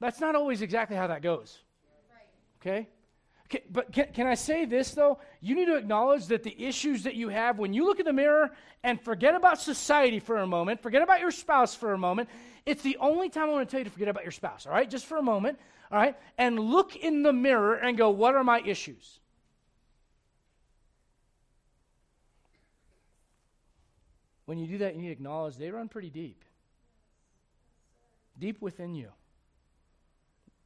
[0.00, 1.58] That's not always exactly how that goes.
[2.60, 2.88] Okay?
[3.70, 5.18] But can, can I say this, though?
[5.40, 8.12] You need to acknowledge that the issues that you have, when you look in the
[8.12, 8.50] mirror
[8.82, 12.28] and forget about society for a moment, forget about your spouse for a moment,
[12.64, 14.72] it's the only time I want to tell you to forget about your spouse, all
[14.72, 14.88] right?
[14.88, 15.58] Just for a moment,
[15.92, 16.16] all right?
[16.38, 19.20] And look in the mirror and go, what are my issues?
[24.46, 26.44] When you do that, you need to acknowledge they run pretty deep.
[28.38, 29.10] Deep within you.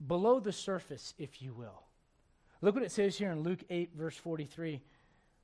[0.04, 1.87] Below the surface, if you will.
[2.60, 4.80] Look what it says here in Luke 8, verse 43.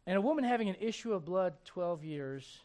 [0.07, 2.59] And a woman having an issue of blood 12 years,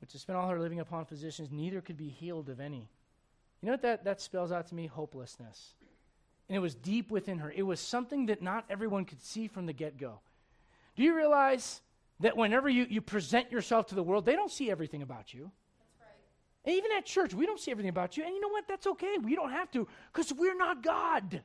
[0.00, 2.88] which has spent all her living upon physicians, neither could be healed of any.
[3.60, 4.86] You know what that, that spells out to me?
[4.86, 5.74] Hopelessness.
[6.48, 7.50] And it was deep within her.
[7.50, 10.20] It was something that not everyone could see from the get go.
[10.94, 11.80] Do you realize
[12.20, 15.50] that whenever you, you present yourself to the world, they don't see everything about you?
[15.98, 16.14] That's
[16.64, 18.24] And even at church, we don't see everything about you.
[18.24, 18.68] And you know what?
[18.68, 19.18] That's okay.
[19.20, 21.42] We don't have to because we're not God.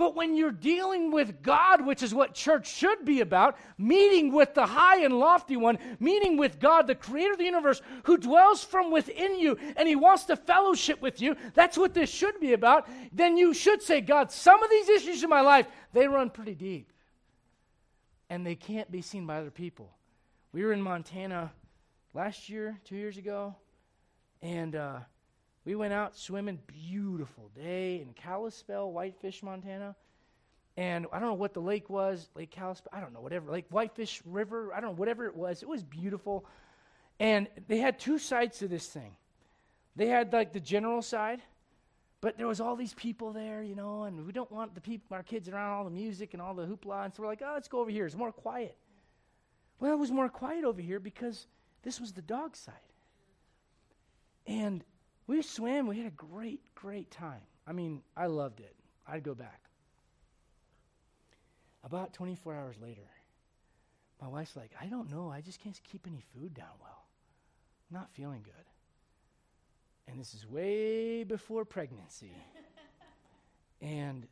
[0.00, 4.54] But when you're dealing with God, which is what church should be about, meeting with
[4.54, 8.64] the high and lofty one, meeting with God, the creator of the universe, who dwells
[8.64, 12.54] from within you, and he wants to fellowship with you, that's what this should be
[12.54, 16.30] about, then you should say, God, some of these issues in my life, they run
[16.30, 16.94] pretty deep.
[18.30, 19.90] And they can't be seen by other people.
[20.54, 21.52] We were in Montana
[22.14, 23.54] last year, two years ago,
[24.40, 25.00] and uh,
[25.64, 29.94] we went out swimming, beautiful day in Kalispell, Whitefish, Montana.
[30.76, 33.66] And I don't know what the lake was, Lake Kalispell, I don't know, whatever, Lake
[33.70, 35.62] Whitefish River, I don't know, whatever it was.
[35.62, 36.46] It was beautiful.
[37.18, 39.16] And they had two sides to this thing.
[39.96, 41.42] They had like the general side,
[42.22, 45.14] but there was all these people there, you know, and we don't want the people,
[45.14, 47.04] our kids around all the music and all the hoopla.
[47.04, 48.06] And so we're like, oh, let's go over here.
[48.06, 48.76] It's more quiet.
[49.80, 51.46] Well, it was more quiet over here because
[51.82, 52.74] this was the dog side.
[54.46, 54.84] And
[55.30, 55.86] we swam.
[55.86, 57.42] We had a great, great time.
[57.66, 58.74] I mean, I loved it.
[59.06, 59.60] I'd go back.
[61.84, 63.08] About 24 hours later,
[64.20, 65.30] my wife's like, I don't know.
[65.30, 67.06] I just can't keep any food down well.
[67.90, 68.52] I'm not feeling good.
[70.08, 72.34] And this is way before pregnancy.
[73.80, 74.26] and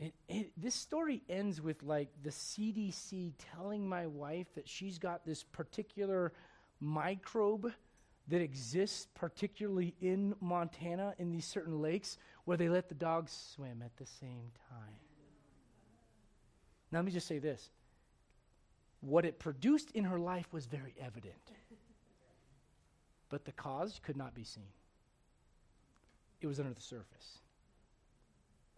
[0.00, 5.24] It, it, this story ends with like the CDC telling my wife that she's got
[5.24, 6.32] this particular
[6.80, 7.72] microbe
[8.28, 13.82] that exists particularly in Montana in these certain lakes where they let the dogs swim
[13.84, 14.94] at the same time.
[16.90, 17.70] Now, let me just say this
[19.00, 21.52] what it produced in her life was very evident,
[23.28, 24.72] but the cause could not be seen.
[26.40, 27.40] It was under the surface.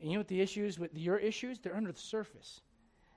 [0.00, 1.58] And you know what the issues with your issues?
[1.58, 2.60] They're under the surface.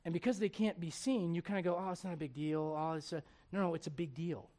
[0.06, 2.34] And because they can't be seen, you kind of go, oh, it's not a big
[2.34, 2.76] deal.
[2.78, 4.50] Oh, it's a, no, no, it's a big deal.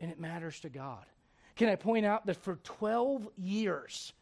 [0.00, 1.04] And it matters to God.
[1.56, 4.12] Can I point out that for 12 years,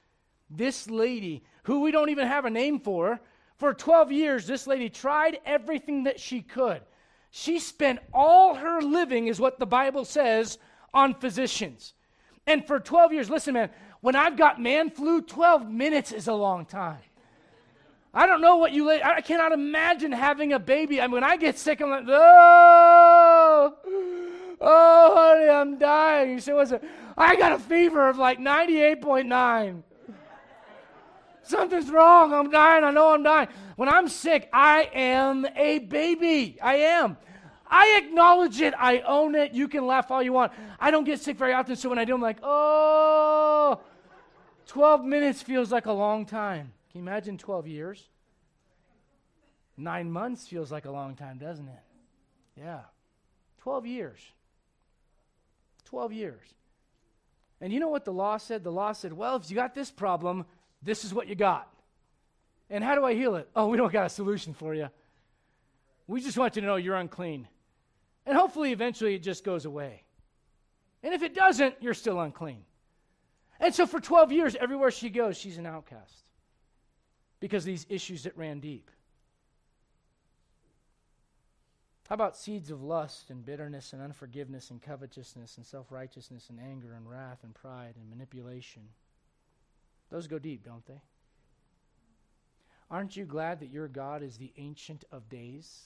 [0.51, 3.21] this lady, who we don't even have a name for,
[3.57, 6.83] for 12 years, this lady tried everything that she could.
[7.31, 10.59] She spent all her living, is what the Bible says,
[10.93, 11.95] on physicians.
[12.47, 16.35] And for 12 years, listen, man, when I've got man flu, 12 minutes is a
[16.35, 16.99] long time.
[18.13, 21.01] I don't know what you, I cannot imagine having a baby.
[21.01, 23.75] I mean, when I get sick, I'm like, oh,
[24.63, 26.31] oh, honey, I'm dying.
[26.31, 26.83] You say, what's it?
[27.17, 29.83] I got a fever of like 98.9.
[31.43, 32.33] Something's wrong.
[32.33, 32.85] I'm dying.
[32.85, 33.49] I know I'm dying.
[33.77, 36.59] When I'm sick, I am a baby.
[36.63, 37.17] I am.
[37.67, 38.75] I acknowledge it.
[38.79, 39.53] I own it.
[39.53, 40.53] You can laugh all you want.
[40.79, 43.81] I don't get sick very often, so when I do, I'm like, oh,
[44.67, 46.73] 12 minutes feels like a long time.
[46.91, 48.09] Can you imagine 12 years?
[49.77, 51.83] Nine months feels like a long time, doesn't it?
[52.57, 52.81] Yeah.
[53.63, 54.21] 12 years.
[55.93, 56.55] 12 years.
[57.61, 58.65] And you know what the law said?
[58.65, 60.47] The law said, well, if you got this problem,
[60.83, 61.71] this is what you got.
[62.71, 63.47] And how do I heal it?
[63.55, 64.89] Oh, we don't got a solution for you.
[66.07, 67.47] We just want you to know you're unclean.
[68.25, 70.03] And hopefully, eventually, it just goes away.
[71.03, 72.65] And if it doesn't, you're still unclean.
[73.61, 76.25] And so, for 12 years, everywhere she goes, she's an outcast
[77.39, 78.91] because these issues that ran deep.
[82.13, 86.61] How about seeds of lust and bitterness and unforgiveness and covetousness and self righteousness and
[86.61, 88.83] anger and wrath and pride and manipulation?
[90.11, 91.01] Those go deep, don't they?
[92.91, 95.85] Aren't you glad that your God is the Ancient of Days?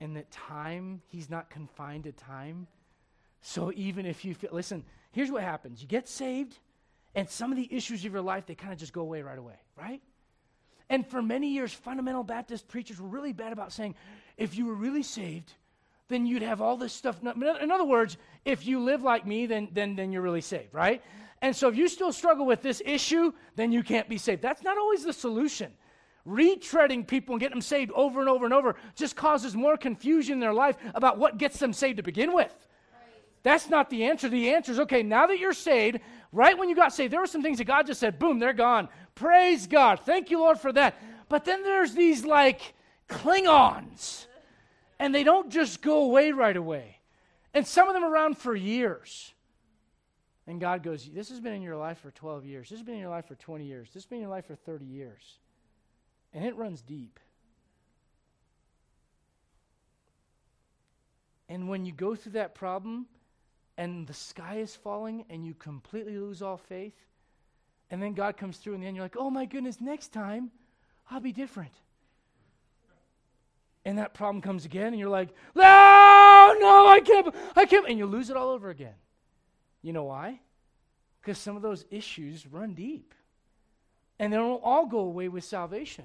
[0.00, 2.66] And that time, He's not confined to time?
[3.40, 6.58] So even if you feel, listen, here's what happens you get saved,
[7.14, 9.38] and some of the issues of your life, they kind of just go away right
[9.38, 10.02] away, right?
[10.90, 13.94] And for many years, fundamental Baptist preachers were really bad about saying,
[14.36, 15.52] if you were really saved,
[16.08, 17.18] then you'd have all this stuff.
[17.22, 21.02] In other words, if you live like me, then, then, then you're really saved, right?
[21.42, 24.40] And so if you still struggle with this issue, then you can't be saved.
[24.40, 25.72] That's not always the solution.
[26.26, 30.34] Retreading people and getting them saved over and over and over just causes more confusion
[30.34, 32.54] in their life about what gets them saved to begin with.
[33.42, 34.28] That's not the answer.
[34.28, 36.00] The answer is okay, now that you're saved,
[36.32, 38.52] right when you got saved, there were some things that God just said, boom, they're
[38.52, 38.88] gone.
[39.18, 40.00] Praise God.
[40.00, 40.94] Thank you, Lord, for that.
[41.28, 42.74] But then there's these like
[43.08, 44.26] Klingons,
[45.00, 46.98] and they don't just go away right away.
[47.52, 49.34] And some of them around for years.
[50.46, 52.70] And God goes, This has been in your life for 12 years.
[52.70, 53.88] This has been in your life for 20 years.
[53.88, 55.38] This has been in your life for 30 years.
[56.32, 57.18] And it runs deep.
[61.48, 63.06] And when you go through that problem
[63.76, 66.94] and the sky is falling and you completely lose all faith,
[67.90, 70.50] and then God comes through and then you're like, oh my goodness, next time
[71.10, 71.72] I'll be different.
[73.84, 77.88] And that problem comes again and you're like, no, no, I can't, I can't.
[77.88, 78.94] And you lose it all over again.
[79.82, 80.40] You know why?
[81.20, 83.14] Because some of those issues run deep.
[84.18, 86.04] And they don't all go away with salvation.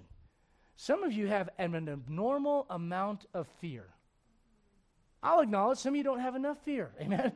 [0.76, 3.86] Some of you have an abnormal amount of fear.
[5.22, 6.92] I'll acknowledge some of you don't have enough fear.
[7.02, 7.32] Amen.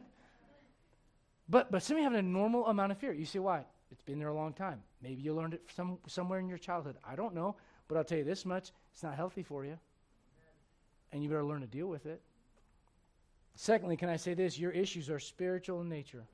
[1.50, 3.14] But but some of you have a normal amount of fear.
[3.14, 3.66] You see why?
[3.91, 4.82] It's been there a long time.
[5.02, 6.97] Maybe you learned it some, somewhere in your childhood.
[7.08, 7.56] I don't know.
[7.88, 9.78] But I'll tell you this much it's not healthy for you.
[11.12, 12.21] And you better learn to deal with it.
[13.56, 14.60] Secondly, can I say this?
[14.60, 16.26] Your issues are spiritual in nature.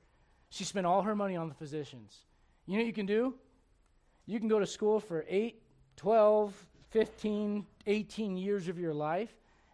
[0.50, 2.18] She spent all her money on the physicians.
[2.66, 3.36] You know what you can do?
[4.26, 5.62] You can go to school for 8,
[5.96, 6.54] 12,
[6.92, 9.34] 15, 18 years of your life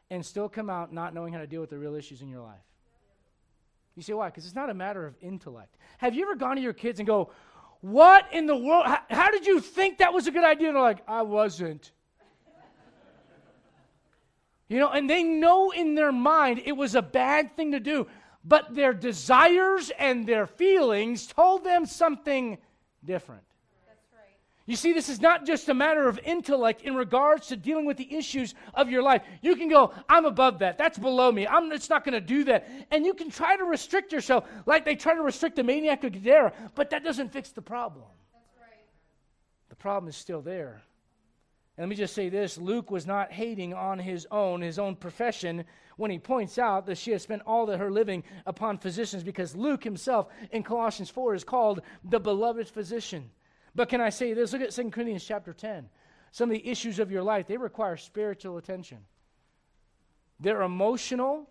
[0.09, 2.41] and still come out not knowing how to deal with the real issues in your
[2.41, 2.57] life.
[3.95, 4.27] You see why?
[4.27, 5.75] Because it's not a matter of intellect.
[5.97, 7.31] Have you ever gone to your kids and go,
[7.81, 8.85] What in the world?
[8.85, 10.67] How, how did you think that was a good idea?
[10.67, 11.91] And they're like, I wasn't.
[14.67, 18.07] You know, and they know in their mind it was a bad thing to do,
[18.45, 22.59] but their desires and their feelings told them something
[23.03, 23.48] different.
[24.69, 27.97] You see, this is not just a matter of intellect in regards to dealing with
[27.97, 29.23] the issues of your life.
[29.41, 30.77] You can go, I'm above that.
[30.77, 31.47] That's below me.
[31.47, 32.69] I'm it's not going to do that.
[32.91, 36.11] And you can try to restrict yourself like they try to restrict the maniac of
[36.11, 38.05] Gadara, but that doesn't fix the problem.
[38.61, 38.85] Right.
[39.69, 40.83] The problem is still there.
[41.75, 44.95] And let me just say this Luke was not hating on his own, his own
[44.95, 45.65] profession,
[45.97, 49.55] when he points out that she has spent all of her living upon physicians, because
[49.55, 53.31] Luke himself in Colossians 4 is called the beloved physician.
[53.79, 54.51] But can I say this?
[54.51, 55.87] Look at 2 Corinthians chapter 10.
[56.33, 58.97] Some of the issues of your life, they require spiritual attention.
[60.37, 61.49] They're emotional.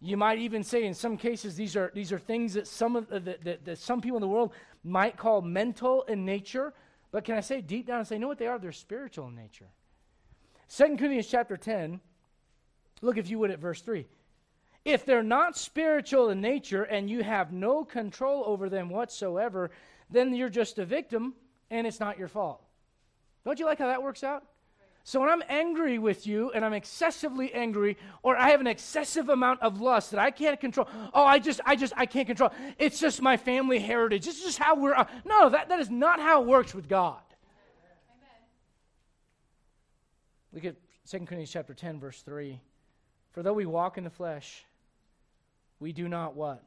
[0.00, 3.10] You might even say, in some cases, these are, these are things that some, of,
[3.10, 4.54] that, that, that some people in the world
[4.84, 6.72] might call mental in nature.
[7.12, 8.58] But can I say deep down and say, you know what they are?
[8.58, 9.68] They're spiritual in nature.
[10.74, 12.00] 2 Corinthians chapter 10,
[13.02, 14.06] look if you would at verse 3.
[14.86, 19.70] If they're not spiritual in nature and you have no control over them whatsoever,
[20.08, 21.34] then you're just a victim
[21.70, 22.62] and it's not your fault.
[23.44, 24.44] Don't you like how that works out?
[25.04, 29.28] So when I'm angry with you and I'm excessively angry or I have an excessive
[29.28, 32.50] amount of lust that I can't control, oh, I just, I just, I can't control.
[32.76, 34.26] It's just my family heritage.
[34.26, 37.20] It's just how we're, uh, no, that, that is not how it works with God.
[38.10, 38.42] Amen.
[40.52, 40.74] Look at
[41.08, 42.60] 2 Corinthians chapter 10, verse 3.
[43.30, 44.64] For though we walk in the flesh,
[45.78, 46.64] we do not what?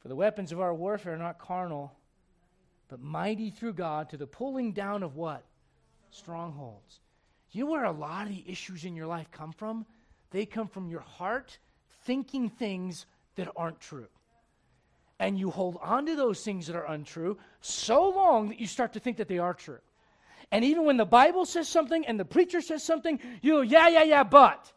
[0.00, 1.92] For the weapons of our warfare are not carnal,
[2.92, 5.46] but mighty through God to the pulling down of what?
[6.10, 7.00] strongholds.
[7.50, 9.86] You know where a lot of the issues in your life come from?
[10.30, 11.56] They come from your heart
[12.04, 14.08] thinking things that aren't true.
[15.18, 18.92] And you hold on to those things that are untrue so long that you start
[18.92, 19.80] to think that they are true.
[20.50, 23.88] And even when the Bible says something and the preacher says something, you go, yeah,
[23.88, 24.70] yeah, yeah, but.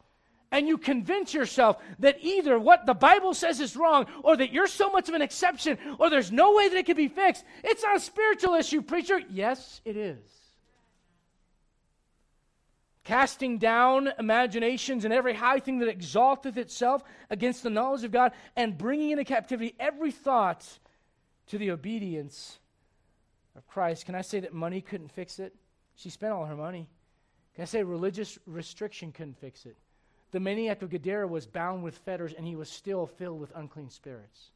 [0.51, 4.67] And you convince yourself that either what the Bible says is wrong, or that you're
[4.67, 7.43] so much of an exception, or there's no way that it can be fixed.
[7.63, 9.21] It's not a spiritual issue, preacher.
[9.29, 10.19] Yes, it is
[13.05, 18.33] casting down imaginations and every high thing that exalteth itself against the knowledge of God,
[18.55, 20.67] and bringing into captivity every thought
[21.47, 22.57] to the obedience
[23.55, 24.05] of Christ.
[24.05, 25.55] Can I say that money couldn't fix it?
[25.95, 26.87] She spent all her money.
[27.53, 29.77] Can I say religious restriction couldn't fix it?
[30.35, 33.89] The maniac of Gadara was bound with fetters, and he was still filled with unclean
[33.89, 34.49] spirits.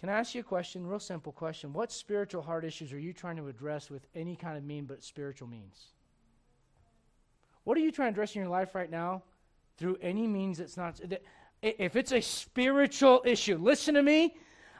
[0.00, 0.84] Can I ask you a question?
[0.84, 1.72] Real simple question.
[1.72, 5.04] What spiritual heart issues are you trying to address with any kind of mean but
[5.04, 5.84] spiritual means?
[7.62, 9.22] What are you trying to address in your life right now
[9.78, 11.00] through any means that's not.
[11.62, 14.34] If it's a spiritual issue, listen to me.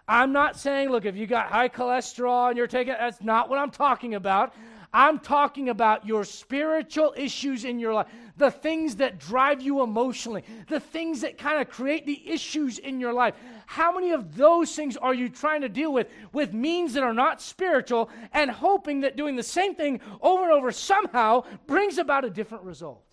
[0.08, 3.60] I'm not saying, look, if you got high cholesterol and you're taking, that's not what
[3.60, 4.52] I'm talking about.
[4.94, 10.44] I'm talking about your spiritual issues in your life, the things that drive you emotionally,
[10.68, 13.34] the things that kind of create the issues in your life.
[13.66, 17.12] How many of those things are you trying to deal with with means that are
[17.12, 22.24] not spiritual and hoping that doing the same thing over and over somehow brings about
[22.24, 23.04] a different result?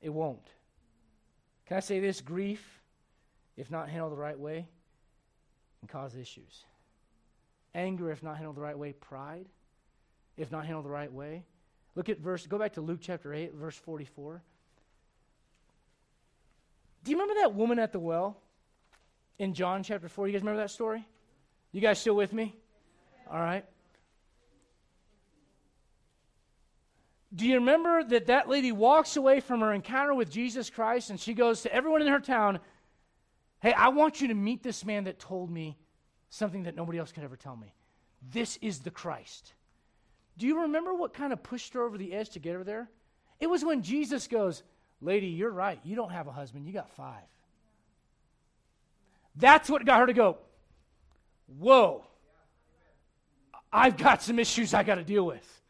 [0.00, 0.48] It won't.
[1.66, 2.22] Can I say this?
[2.22, 2.80] Grief,
[3.58, 4.66] if not handled the right way,
[5.80, 6.64] can cause issues.
[7.74, 9.46] Anger, if not handled the right way, pride
[10.40, 11.44] if not handled the right way.
[11.94, 14.42] Look at verse, go back to Luke chapter 8, verse 44.
[17.04, 18.38] Do you remember that woman at the well
[19.38, 20.28] in John chapter 4?
[20.28, 21.06] You guys remember that story?
[21.72, 22.54] You guys still with me?
[23.30, 23.64] All right.
[27.34, 31.20] Do you remember that that lady walks away from her encounter with Jesus Christ and
[31.20, 32.58] she goes to everyone in her town,
[33.60, 35.76] Hey, I want you to meet this man that told me
[36.30, 37.74] something that nobody else could ever tell me.
[38.32, 39.52] This is the Christ.
[40.38, 42.88] Do you remember what kind of pushed her over the edge to get her there?
[43.38, 44.62] It was when Jesus goes,
[45.00, 45.80] Lady, you're right.
[45.84, 47.22] You don't have a husband, you got five.
[49.36, 50.38] That's what got her to go,
[51.58, 52.04] Whoa,
[53.72, 55.60] I've got some issues I got to deal with.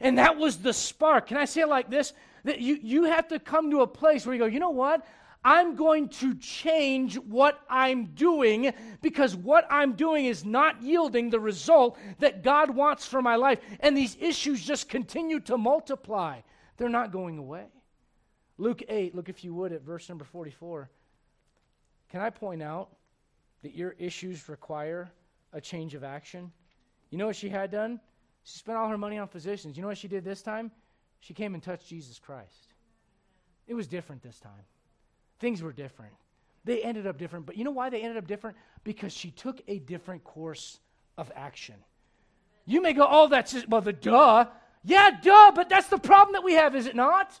[0.00, 1.28] And that was the spark.
[1.28, 2.12] Can I say it like this?
[2.44, 5.06] That you, you have to come to a place where you go, you know what?
[5.44, 11.40] I'm going to change what I'm doing because what I'm doing is not yielding the
[11.40, 13.58] result that God wants for my life.
[13.80, 16.40] And these issues just continue to multiply,
[16.76, 17.66] they're not going away.
[18.58, 20.88] Luke 8, look if you would at verse number 44.
[22.10, 22.90] Can I point out
[23.62, 25.10] that your issues require
[25.52, 26.52] a change of action?
[27.10, 27.98] You know what she had done?
[28.44, 29.76] She spent all her money on physicians.
[29.76, 30.70] You know what she did this time?
[31.20, 32.74] She came and touched Jesus Christ.
[33.66, 34.64] It was different this time.
[35.42, 36.12] Things were different.
[36.64, 37.46] They ended up different.
[37.46, 38.56] But you know why they ended up different?
[38.84, 40.78] Because she took a different course
[41.18, 41.74] of action.
[42.64, 44.46] You may go, oh, that's just, well, the duh.
[44.84, 47.40] Yeah, duh, but that's the problem that we have, is it not?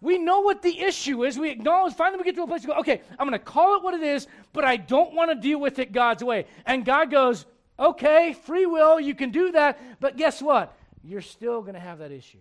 [0.00, 1.36] We know what the issue is.
[1.36, 3.76] We acknowledge, finally, we get to a place to go, okay, I'm going to call
[3.76, 6.46] it what it is, but I don't want to deal with it God's way.
[6.64, 7.44] And God goes,
[7.76, 10.76] okay, free will, you can do that, but guess what?
[11.02, 12.38] You're still going to have that issue.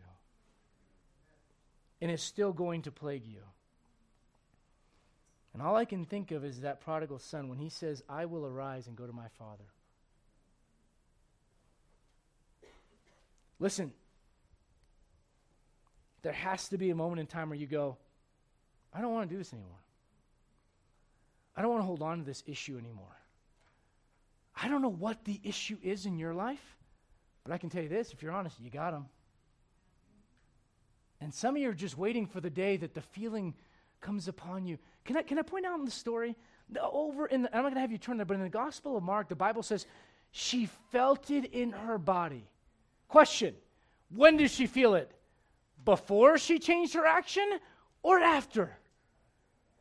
[2.02, 3.41] And it's still going to plague you.
[5.54, 8.45] And all I can think of is that prodigal son when he says, I will
[8.45, 9.66] arise and go to my father.
[13.60, 13.93] Listen,
[16.22, 17.97] there has to be a moment in time where you go,
[18.93, 19.78] I don't want to do this anymore.
[21.56, 23.18] I don't want to hold on to this issue anymore.
[24.56, 26.78] I don't know what the issue is in your life,
[27.43, 29.08] but I can tell you this if you're honest, you got them.
[31.20, 33.54] And some of you are just waiting for the day that the feeling
[34.02, 34.78] comes upon you.
[35.06, 36.36] Can I, can I point out in the story?
[36.82, 38.97] Over in the, I'm not going to have you turn there, but in the Gospel
[38.97, 39.86] of Mark, the Bible says
[40.32, 42.47] she felt it in her body.
[43.08, 43.56] Question
[44.10, 45.12] When did she feel it?
[45.84, 47.60] Before she changed her action
[48.04, 48.78] or after?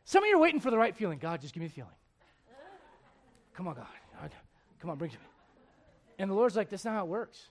[0.05, 1.19] Some of you are waiting for the right feeling.
[1.19, 1.93] God, just give me the feeling.
[3.55, 3.87] Come on, God.
[4.21, 4.31] God
[4.81, 5.27] come on, bring it to me.
[6.19, 7.49] And the Lord's like, that's not how it works.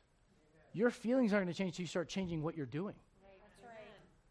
[0.74, 2.96] Your feelings aren't going to change until you start changing what you're doing.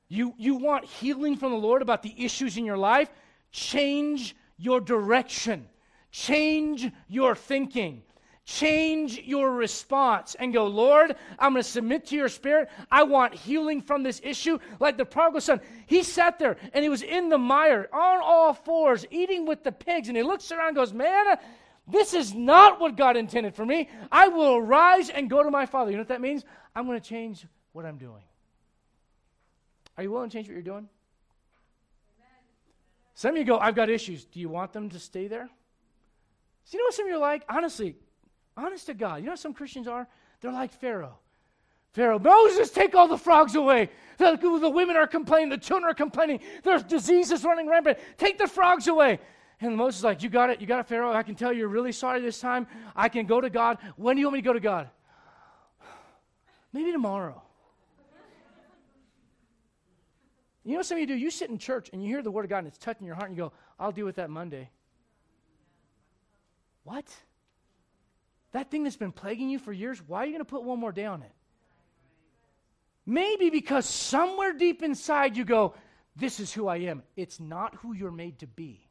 [0.08, 3.10] You, you want healing from the Lord about the issues in your life?
[3.52, 5.68] Change your direction,
[6.10, 8.02] change your thinking.
[8.44, 12.70] Change your response and go, Lord, I'm going to submit to your spirit.
[12.90, 14.58] I want healing from this issue.
[14.80, 18.54] Like the prodigal son, he sat there and he was in the mire on all
[18.54, 20.08] fours, eating with the pigs.
[20.08, 21.36] And he looks around and goes, Man,
[21.86, 23.90] this is not what God intended for me.
[24.10, 25.90] I will arise and go to my father.
[25.90, 26.46] You know what that means?
[26.74, 28.22] I'm going to change what I'm doing.
[29.98, 30.88] Are you willing to change what you're doing?
[33.14, 34.24] Some of you go, I've got issues.
[34.24, 35.48] Do you want them to stay there?
[36.64, 37.42] So you know what some of you are like?
[37.48, 37.96] Honestly,
[38.56, 40.06] honest to God, you know what some Christians are?
[40.40, 41.18] They're like Pharaoh.
[41.94, 43.90] Pharaoh, Moses, take all the frogs away.
[44.18, 47.98] The, the women are complaining, the children are complaining, there's diseases running rampant.
[48.18, 49.18] Take the frogs away.
[49.60, 51.12] And Moses is like, You got it, you got it, Pharaoh.
[51.12, 52.68] I can tell you're really sorry this time.
[52.94, 53.78] I can go to God.
[53.96, 54.90] When do you want me to go to God?
[56.72, 57.42] Maybe tomorrow.
[60.68, 61.14] You know what some of you do?
[61.14, 63.16] You sit in church and you hear the word of God and it's touching your
[63.16, 64.68] heart and you go, I'll deal with that Monday.
[66.84, 67.06] What?
[68.52, 70.78] That thing that's been plaguing you for years, why are you going to put one
[70.78, 71.32] more day on it?
[73.06, 75.72] Maybe because somewhere deep inside you go,
[76.16, 77.02] This is who I am.
[77.16, 78.86] It's not who you're made to be.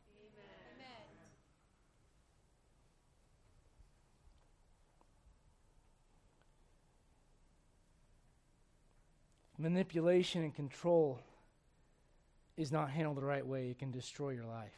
[9.59, 11.19] Manipulation and control
[12.57, 14.73] is not handled the right way, it can destroy your life.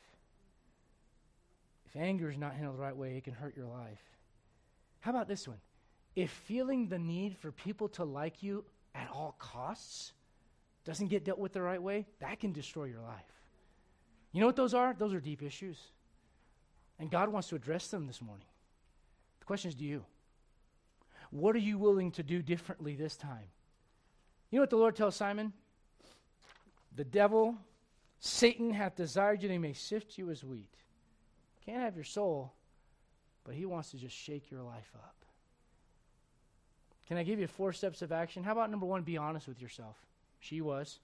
[1.85, 4.03] If anger is not handled the right way, it can hurt your life.
[4.99, 5.57] How about this one?
[6.15, 10.11] If feeling the need for people to like you at all costs
[10.85, 13.31] doesn't get dealt with the right way, that can destroy your life.
[14.31, 14.93] You know what those are?
[14.97, 15.77] Those are deep issues.
[16.99, 18.45] And God wants to address them this morning.
[19.39, 20.05] The question is do you?
[21.31, 23.47] What are you willing to do differently this time?
[24.51, 25.53] You know what the Lord tells Simon?
[26.95, 27.55] The devil
[28.19, 30.73] Satan hath desired you that he may sift you as wheat.
[31.65, 32.53] Can't have your soul,
[33.43, 35.15] but he wants to just shake your life up.
[37.07, 38.43] Can I give you four steps of action?
[38.43, 39.95] How about number one, be honest with yourself?
[40.39, 40.99] She was.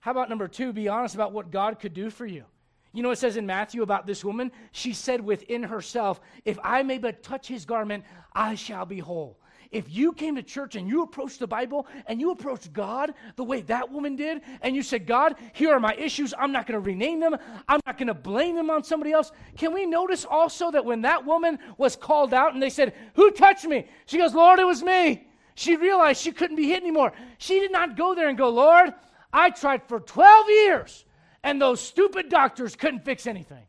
[0.00, 2.44] How about number two, be honest about what God could do for you?
[2.92, 6.82] You know, it says in Matthew about this woman, she said within herself, If I
[6.82, 9.37] may but touch his garment, I shall be whole.
[9.70, 13.44] If you came to church and you approached the Bible and you approached God the
[13.44, 16.80] way that woman did, and you said, God, here are my issues, I'm not going
[16.80, 17.36] to rename them,
[17.68, 19.30] I'm not going to blame them on somebody else.
[19.56, 23.30] Can we notice also that when that woman was called out and they said, Who
[23.30, 23.86] touched me?
[24.06, 25.26] She goes, Lord, it was me.
[25.54, 27.12] She realized she couldn't be hit anymore.
[27.38, 28.94] She did not go there and go, Lord,
[29.32, 31.04] I tried for 12 years
[31.42, 33.64] and those stupid doctors couldn't fix anything.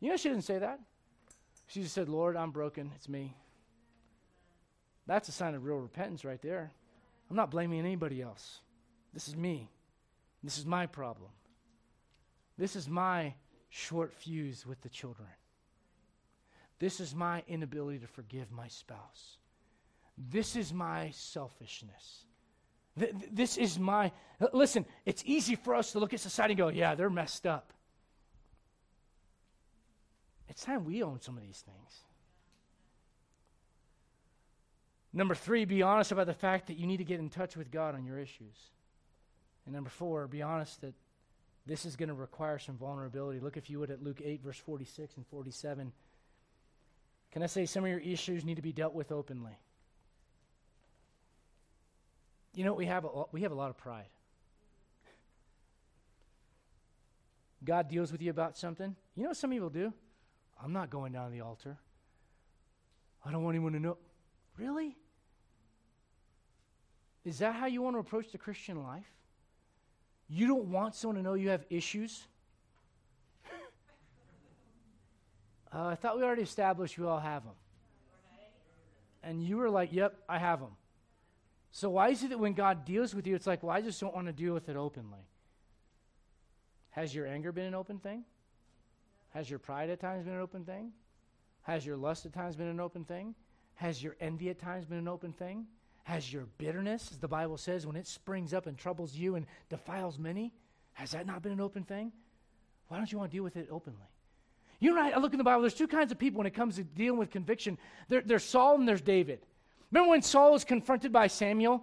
[0.00, 0.80] You know, she didn't say that.
[1.66, 2.92] She just said, Lord, I'm broken.
[2.94, 3.34] It's me.
[5.06, 6.72] That's a sign of real repentance right there.
[7.30, 8.60] I'm not blaming anybody else.
[9.14, 9.70] This is me.
[10.42, 11.30] This is my problem.
[12.58, 13.34] This is my
[13.68, 15.28] short fuse with the children.
[16.78, 19.38] This is my inability to forgive my spouse.
[20.18, 22.24] This is my selfishness.
[22.98, 24.12] Th- this is my.
[24.52, 27.72] Listen, it's easy for us to look at society and go, yeah, they're messed up.
[30.48, 32.02] It's time we own some of these things.
[35.16, 37.70] Number three, be honest about the fact that you need to get in touch with
[37.70, 38.54] God on your issues.
[39.64, 40.92] And number four, be honest that
[41.64, 43.40] this is going to require some vulnerability.
[43.40, 45.90] Look, if you would, at Luke 8, verse 46 and 47.
[47.32, 49.58] Can I say some of your issues need to be dealt with openly?
[52.54, 54.10] You know, we have a, we have a lot of pride.
[57.64, 58.94] God deals with you about something.
[59.14, 59.94] You know what some people do?
[60.62, 61.78] I'm not going down to the altar.
[63.24, 63.96] I don't want anyone to know.
[64.58, 64.94] Really?
[67.26, 69.04] Is that how you want to approach the Christian life?
[70.28, 72.22] You don't want someone to know you have issues?
[75.74, 77.54] uh, I thought we already established we all have them.
[79.24, 80.70] And you were like, yep, I have them.
[81.72, 84.00] So why is it that when God deals with you, it's like, well, I just
[84.00, 85.26] don't want to deal with it openly?
[86.90, 88.22] Has your anger been an open thing?
[89.30, 90.92] Has your pride at times been an open thing?
[91.62, 93.34] Has your lust at times been an open thing?
[93.74, 95.66] Has your envy at times been an open thing?
[96.06, 99.44] Has your bitterness, as the Bible says, when it springs up and troubles you and
[99.68, 100.52] defiles many,
[100.92, 102.12] has that not been an open thing?
[102.86, 104.06] Why don't you want to deal with it openly?
[104.78, 106.76] You know, I look in the Bible, there's two kinds of people when it comes
[106.76, 107.76] to dealing with conviction.
[108.06, 109.40] There, there's Saul and there's David.
[109.90, 111.82] Remember when Saul was confronted by Samuel?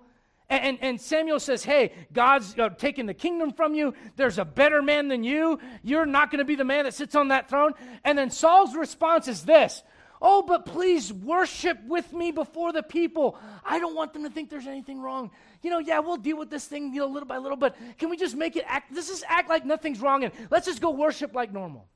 [0.49, 3.93] And, and, Samuel says, Hey, God's uh, taking the kingdom from you.
[4.15, 5.59] There's a better man than you.
[5.83, 7.73] You're not going to be the man that sits on that throne.
[8.05, 9.83] And then Saul's response is this
[10.25, 13.37] Oh, but please worship with me before the people.
[13.65, 15.31] I don't want them to think there's anything wrong.
[15.61, 18.09] You know, yeah, we'll deal with this thing you know, little by little, but can
[18.09, 18.95] we just make it act?
[18.95, 21.89] Let's just act like nothing's wrong and let's just go worship like normal.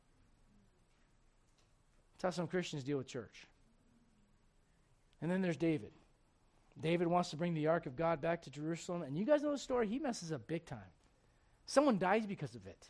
[2.15, 3.47] That's how some Christians deal with church.
[5.21, 5.91] And then there's David.
[6.81, 9.03] David wants to bring the ark of God back to Jerusalem.
[9.03, 9.87] And you guys know the story.
[9.87, 10.79] He messes up big time.
[11.65, 12.89] Someone dies because of it.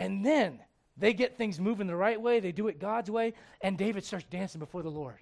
[0.00, 0.58] And then
[1.00, 2.40] they get things moving the right way.
[2.40, 3.32] They do it God's way.
[3.62, 5.16] And David starts dancing before the Lord.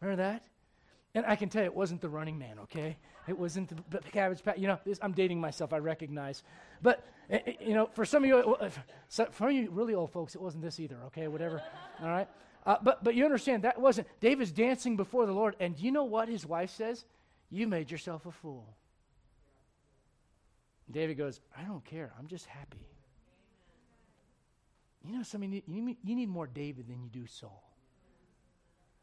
[0.00, 0.42] Remember that?
[1.14, 2.96] And I can tell you, it wasn't the running man, okay?
[3.26, 4.58] It wasn't the, the cabbage patch.
[4.58, 6.42] You know, this, I'm dating myself, I recognize.
[6.82, 8.56] But, uh, you know, for some of you,
[9.30, 11.28] for you really old folks, it wasn't this either, okay?
[11.28, 11.62] Whatever.
[12.02, 12.28] All right?
[12.66, 16.04] Uh, but, but you understand, that wasn't, David's dancing before the Lord, and you know
[16.04, 17.04] what his wife says?
[17.50, 18.76] You made yourself a fool.
[20.90, 22.12] David goes, I don't care.
[22.18, 22.86] I'm just happy.
[25.04, 25.62] You know, something?
[25.66, 27.64] you need, you need more David than you do Saul.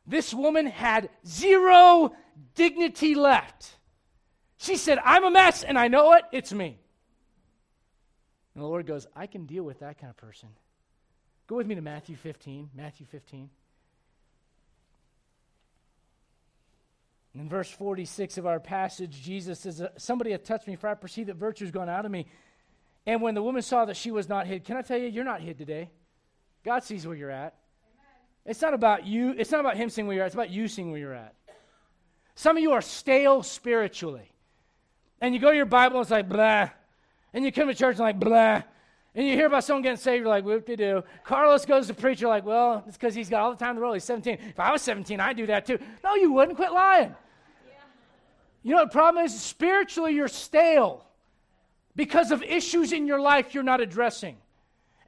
[0.06, 2.14] This woman had zero
[2.56, 3.76] dignity left.
[4.58, 6.24] She said, I'm a mess and I know it.
[6.32, 6.80] It's me.
[8.56, 10.50] And the Lord goes, I can deal with that kind of person.
[11.48, 12.70] Go with me to Matthew 15.
[12.74, 13.50] Matthew 15.
[17.36, 21.28] In verse 46 of our passage, Jesus says, Somebody had touched me, for I perceive
[21.28, 22.26] that virtue has gone out of me.
[23.08, 25.24] And when the woman saw that she was not hid, can I tell you, you're
[25.24, 25.90] not hid today.
[26.66, 27.56] God sees where you're at.
[27.82, 28.06] Amen.
[28.46, 30.68] It's not about you, it's not about Him seeing where you're at, it's about you
[30.68, 31.34] seeing where you're at.
[32.36, 34.30] Some of you are stale spiritually.
[35.22, 36.70] And you go to your Bible and it's like, blah.
[37.34, 38.62] And you come to church and like, blah.
[39.16, 41.04] And you hear about someone getting saved, you're like, whoop de doo.
[41.24, 43.76] Carlos goes to preach, you're like, well, it's because he's got all the time in
[43.78, 43.96] the world.
[43.96, 44.38] He's 17.
[44.50, 45.80] If I was 17, I'd do that too.
[46.04, 46.58] No, you wouldn't.
[46.58, 47.16] Quit lying.
[47.66, 47.74] Yeah.
[48.64, 49.40] You know what the problem is?
[49.40, 51.07] Spiritually, you're stale
[51.98, 54.38] because of issues in your life you're not addressing.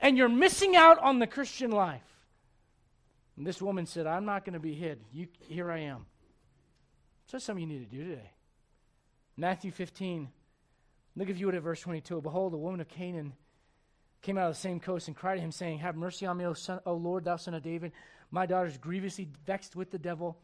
[0.01, 2.01] And you're missing out on the Christian life.
[3.37, 4.99] And this woman said, I'm not going to be hid.
[5.13, 6.05] You, here I am.
[7.27, 8.31] So that's something you need to do today.
[9.37, 10.29] Matthew 15.
[11.15, 12.21] Look if you would at verse 22.
[12.21, 13.33] Behold, a woman of Canaan
[14.21, 16.45] came out of the same coast and cried to him, saying, Have mercy on me,
[16.45, 17.91] O, son, o Lord, thou son of David.
[18.31, 20.37] My daughter is grievously vexed with the devil.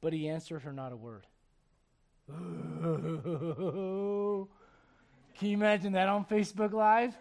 [0.00, 1.26] But he answered her not a word.
[5.38, 7.14] Can you imagine that on Facebook Live?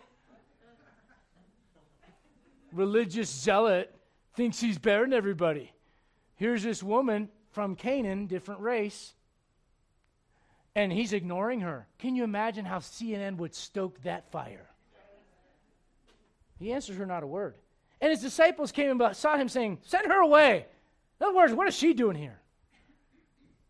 [2.72, 3.94] Religious zealot
[4.36, 5.72] thinks he's better than everybody.
[6.36, 9.14] Here's this woman from Canaan, different race
[10.76, 11.88] and he's ignoring her.
[12.00, 14.70] Can you imagine how CNN would stoke that fire?
[16.60, 17.56] He answers her not a word.
[18.02, 20.66] And his disciples came and sought him, saying, Send her away.
[21.20, 22.40] In other words, what is she doing here?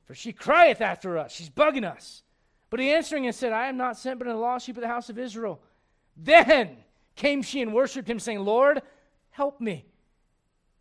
[0.05, 1.31] For she crieth after us.
[1.31, 2.23] She's bugging us.
[2.69, 4.81] But he answering and said, I am not sent but in the lost sheep of
[4.81, 5.61] the house of Israel.
[6.17, 6.77] Then
[7.15, 8.81] came she and worshipped him, saying, Lord,
[9.29, 9.85] help me.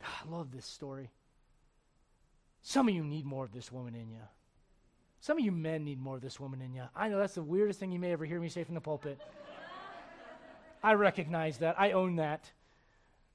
[0.02, 1.10] Ah, I love this story.
[2.62, 4.22] Some of you need more of this woman in you.
[5.20, 6.84] Some of you men need more of this woman in you.
[6.96, 9.20] I know that's the weirdest thing you may ever hear me say from the pulpit.
[10.82, 11.78] I recognize that.
[11.78, 12.50] I own that.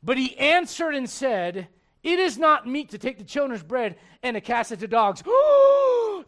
[0.04, 1.68] But he answered and said,
[2.04, 5.24] It is not meet to take the children's bread and to cast it to dogs.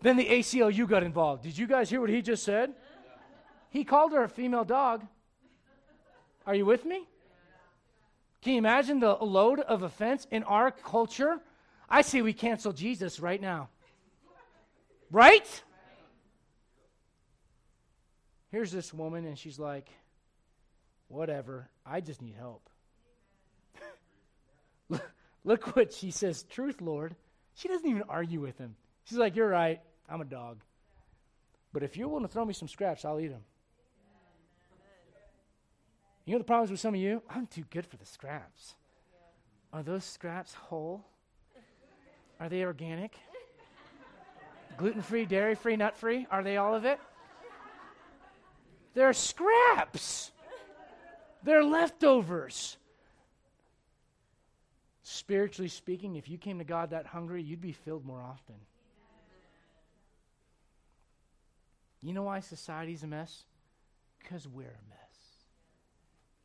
[0.01, 1.43] then the ACLU got involved.
[1.43, 2.73] Did you guys hear what he just said?
[3.69, 5.05] He called her a female dog.
[6.45, 7.07] Are you with me?
[8.41, 11.39] Can you imagine the load of offense in our culture?
[11.89, 13.69] I say we cancel Jesus right now.
[15.11, 15.63] Right?
[18.51, 19.89] Here's this woman, and she's like,
[21.07, 22.69] whatever, I just need help.
[25.43, 27.15] Look what she says, truth, Lord.
[27.55, 28.75] She doesn't even argue with him.
[29.03, 30.61] She's like, You're right, I'm a dog.
[31.71, 33.43] But if you're willing to throw me some scraps, I'll eat them.
[36.25, 37.21] You know the problems with some of you?
[37.29, 38.75] I'm too good for the scraps.
[39.71, 41.05] Are those scraps whole?
[42.39, 43.15] Are they organic?
[44.77, 46.25] Gluten free, dairy free, nut free?
[46.31, 46.99] Are they all of it?
[48.93, 50.31] They're scraps.
[51.43, 52.77] They're leftovers.
[55.03, 58.55] Spiritually speaking, if you came to God that hungry, you'd be filled more often.
[62.01, 63.43] You know why society's a mess?
[64.19, 64.99] Because we're a mess.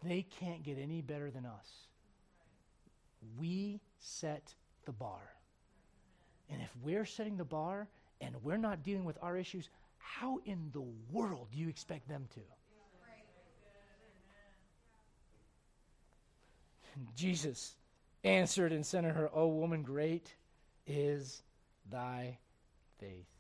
[0.03, 1.87] They can't get any better than us.
[3.39, 5.35] We set the bar.
[6.51, 7.89] And if we're setting the bar
[8.21, 12.27] and we're not dealing with our issues, how in the world do you expect them
[12.35, 12.41] to?
[17.17, 17.75] Jesus
[18.23, 20.35] answered and said to her, O woman, great
[20.87, 21.43] is
[21.91, 22.39] thy
[22.99, 23.34] faith.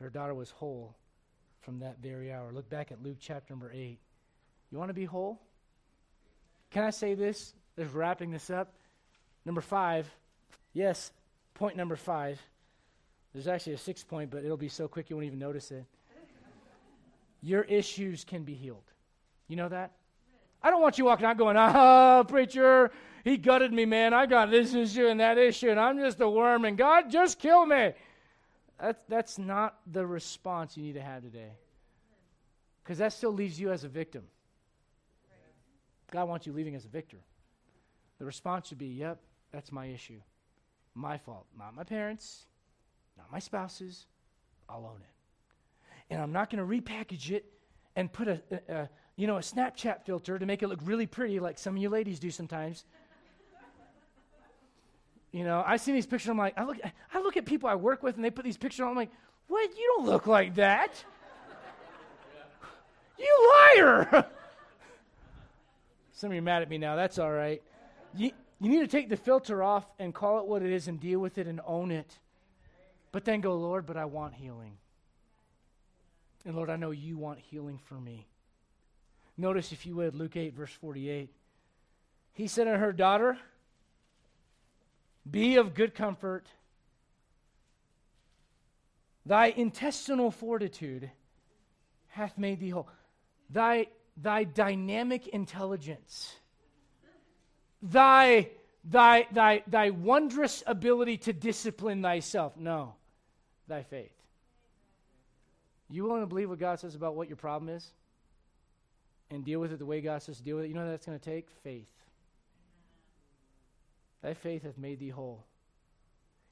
[0.00, 0.94] Her daughter was whole
[1.60, 2.52] from that very hour.
[2.52, 3.98] Look back at Luke chapter number 8.
[4.70, 5.40] You want to be whole?
[6.70, 7.54] Can I say this?
[7.78, 8.74] Just wrapping this up.
[9.44, 10.10] Number five.
[10.72, 11.12] Yes,
[11.54, 12.40] point number five.
[13.32, 15.84] There's actually a sixth point, but it'll be so quick you won't even notice it.
[17.40, 18.82] Your issues can be healed.
[19.46, 19.92] You know that?
[20.62, 22.90] I don't want you walking out going, ah, preacher,
[23.22, 24.12] he gutted me, man.
[24.12, 27.38] I got this issue and that issue, and I'm just a worm, and God just
[27.38, 27.92] killed me.
[28.80, 31.50] That's, that's not the response you need to have today.
[32.82, 34.24] Because that still leaves you as a victim.
[36.10, 37.18] God wants you leaving as a victor.
[38.18, 39.20] The response should be, yep,
[39.52, 40.20] that's my issue.
[40.94, 41.46] My fault.
[41.58, 42.46] Not my parents,
[43.16, 44.06] not my spouses.
[44.68, 46.12] I'll own it.
[46.14, 47.44] And I'm not going to repackage it
[47.94, 51.06] and put a, a, a, you know, a Snapchat filter to make it look really
[51.06, 52.84] pretty like some of you ladies do sometimes.
[55.32, 56.30] You know, I see these pictures.
[56.30, 56.78] I'm like, I look,
[57.12, 58.88] I look at people I work with, and they put these pictures on.
[58.88, 59.10] I'm like,
[59.46, 59.70] what?
[59.76, 61.04] You don't look like that.
[63.18, 64.26] you liar.
[66.12, 66.96] Some of you are mad at me now.
[66.96, 67.62] That's all right.
[68.14, 70.98] You, you need to take the filter off and call it what it is and
[70.98, 72.18] deal with it and own it.
[73.12, 74.78] But then go, Lord, but I want healing.
[76.44, 78.26] And Lord, I know you want healing for me.
[79.36, 81.30] Notice, if you would, Luke 8, verse 48.
[82.32, 83.38] He said to her, Daughter,
[85.30, 86.46] be of good comfort.
[89.26, 91.10] Thy intestinal fortitude
[92.08, 92.88] hath made thee whole.
[93.50, 96.34] Thy, thy dynamic intelligence,
[97.82, 98.48] thy,
[98.84, 102.56] thy, thy, thy wondrous ability to discipline thyself.
[102.56, 102.94] No,
[103.66, 104.12] thy faith.
[105.90, 107.92] You willing to believe what God says about what your problem is?
[109.30, 110.68] And deal with it the way God says to deal with it?
[110.68, 111.48] You know what that's going to take?
[111.62, 111.88] Faith.
[114.22, 115.44] Thy faith hath made thee whole.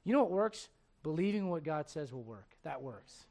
[0.03, 0.69] You know what works?
[1.03, 2.47] Believing what God says will work.
[2.63, 3.25] That works.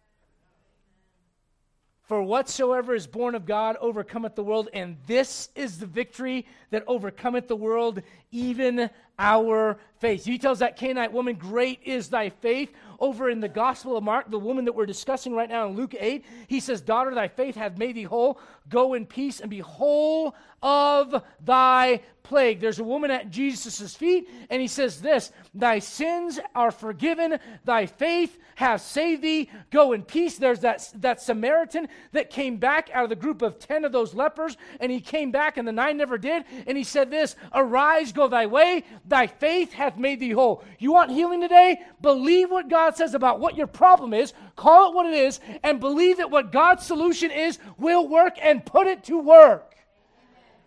[2.02, 6.84] For whatsoever is born of God overcometh the world, and this is the victory that
[6.86, 10.24] overcometh the world, even our faith.
[10.24, 12.72] He tells that Canaanite woman, Great is thy faith.
[12.98, 15.94] Over in the Gospel of Mark, the woman that we're discussing right now in Luke
[15.98, 18.40] 8, he says, Daughter, thy faith hath made thee whole.
[18.68, 22.60] Go in peace and be whole of thy plague.
[22.60, 27.86] There's a woman at Jesus' feet, and he says this Thy sins are forgiven, thy
[27.86, 29.48] faith hath saved thee.
[29.70, 30.38] Go in peace.
[30.38, 34.14] There's that, that Samaritan that came back out of the group of 10 of those
[34.14, 36.44] lepers, and he came back, and the nine never did.
[36.66, 40.64] And he said this Arise, go thy way, thy faith hath made thee whole.
[40.78, 41.80] You want healing today?
[42.00, 45.80] Believe what God says about what your problem is, call it what it is, and
[45.80, 49.74] believe that what God's solution is will work and put it to work.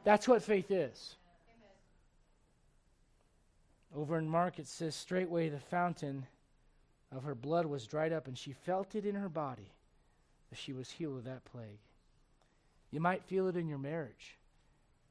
[0.03, 1.15] That's what faith is.
[3.95, 6.25] Over in Mark, it says, straightway the fountain
[7.11, 9.71] of her blood was dried up, and she felt it in her body
[10.49, 11.79] that she was healed of that plague.
[12.91, 14.37] You might feel it in your marriage.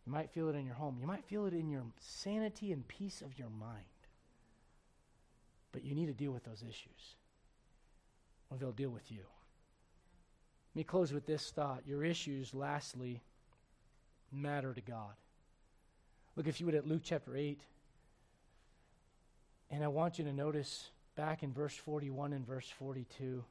[0.09, 0.97] You might feel it in your home.
[0.99, 3.85] You might feel it in your sanity and peace of your mind.
[5.71, 7.17] But you need to deal with those issues,
[8.51, 9.19] or they'll deal with you.
[10.71, 11.83] Let me close with this thought.
[11.87, 13.21] Your issues, lastly,
[14.33, 15.13] matter to God.
[16.37, 17.61] Look, if you would, at Luke chapter 8.
[19.71, 23.45] And I want you to notice back in verse 41 and verse 42.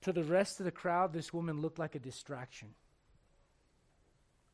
[0.00, 2.68] To the rest of the crowd, this woman looked like a distraction,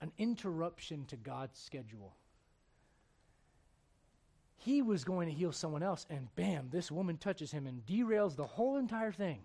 [0.01, 2.15] an interruption to God's schedule.
[4.57, 8.37] He was going to heal someone else, and bam, this woman touches him and derails
[8.37, 9.41] the whole entire thing.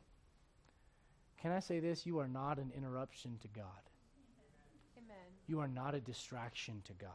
[1.42, 2.06] Can I say this?
[2.06, 3.66] You are not an interruption to God.
[4.98, 5.16] Amen.
[5.48, 7.10] You are not a distraction to God.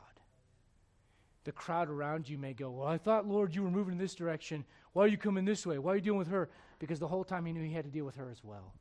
[1.45, 4.14] The crowd around you may go, Well, I thought, Lord, you were moving in this
[4.14, 4.64] direction.
[4.93, 5.78] Why are you coming this way?
[5.78, 6.51] Why are you dealing with her?
[6.78, 8.74] Because the whole time he knew he had to deal with her as well.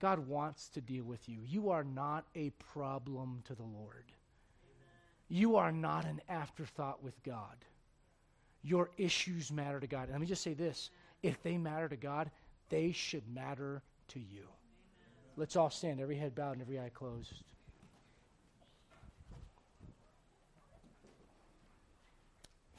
[0.00, 1.40] God wants to deal with you.
[1.44, 4.04] You are not a problem to the Lord.
[5.28, 7.56] You are not an afterthought with God.
[8.62, 10.04] Your issues matter to God.
[10.04, 10.90] And let me just say this
[11.22, 12.30] if they matter to God,
[12.68, 14.46] they should matter to you.
[15.36, 17.32] Let's all stand, every head bowed and every eye closed.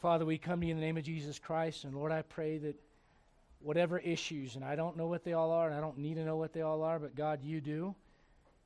[0.01, 2.59] Father, we come to you in the name of Jesus Christ, and Lord, I pray
[2.59, 2.75] that
[3.67, 6.23] whatever issues, and I don't know what they all are, and I don't need to
[6.23, 7.93] know what they all are, but God, you do,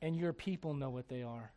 [0.00, 1.50] and your people know what they are.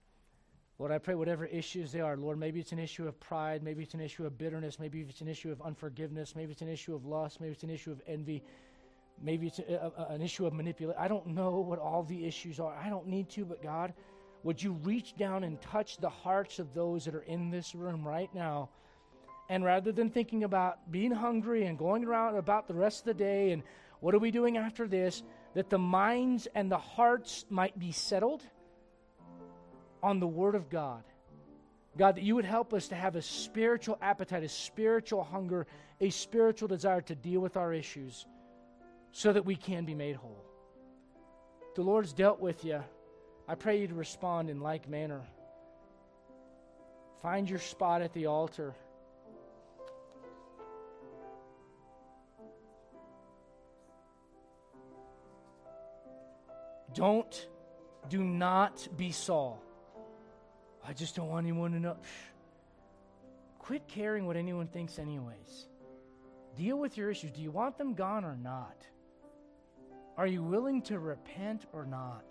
[0.79, 3.83] Lord, I pray whatever issues they are, Lord, maybe it's an issue of pride, maybe
[3.83, 6.95] it's an issue of bitterness, maybe it's an issue of unforgiveness, maybe it's an issue
[6.95, 8.41] of lust, maybe it's an issue of envy,
[9.21, 10.99] maybe it's a, a, an issue of manipulation.
[10.99, 12.75] I don't know what all the issues are.
[12.75, 13.93] I don't need to, but God,
[14.41, 18.07] would you reach down and touch the hearts of those that are in this room
[18.07, 18.69] right now?
[19.49, 23.13] And rather than thinking about being hungry and going around about the rest of the
[23.13, 23.63] day and
[23.99, 25.23] what are we doing after this,
[25.53, 28.43] that the minds and the hearts might be settled
[30.01, 31.03] on the Word of God.
[31.97, 35.65] God, that you would help us to have a spiritual appetite, a spiritual hunger,
[36.01, 38.25] a spiritual desire to deal with our issues
[39.11, 40.43] so that we can be made whole.
[41.75, 42.83] The Lord's dealt with you.
[43.47, 45.21] I pray you to respond in like manner.
[47.21, 48.75] Find your spot at the altar.
[56.95, 57.47] Don't,
[58.09, 59.61] do not be Saul.
[60.87, 61.97] I just don't want anyone to know.
[63.59, 65.67] Quit caring what anyone thinks, anyways.
[66.55, 67.31] Deal with your issues.
[67.31, 68.87] Do you want them gone or not?
[70.17, 72.23] Are you willing to repent or not?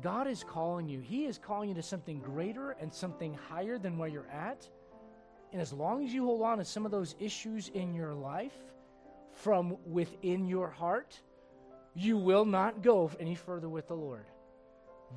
[0.00, 1.00] God is calling you.
[1.00, 4.66] He is calling you to something greater and something higher than where you're at.
[5.52, 8.56] And as long as you hold on to some of those issues in your life
[9.32, 11.20] from within your heart,
[11.94, 14.24] you will not go any further with the Lord.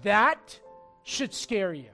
[0.02, 0.60] That
[1.04, 1.90] should scare you.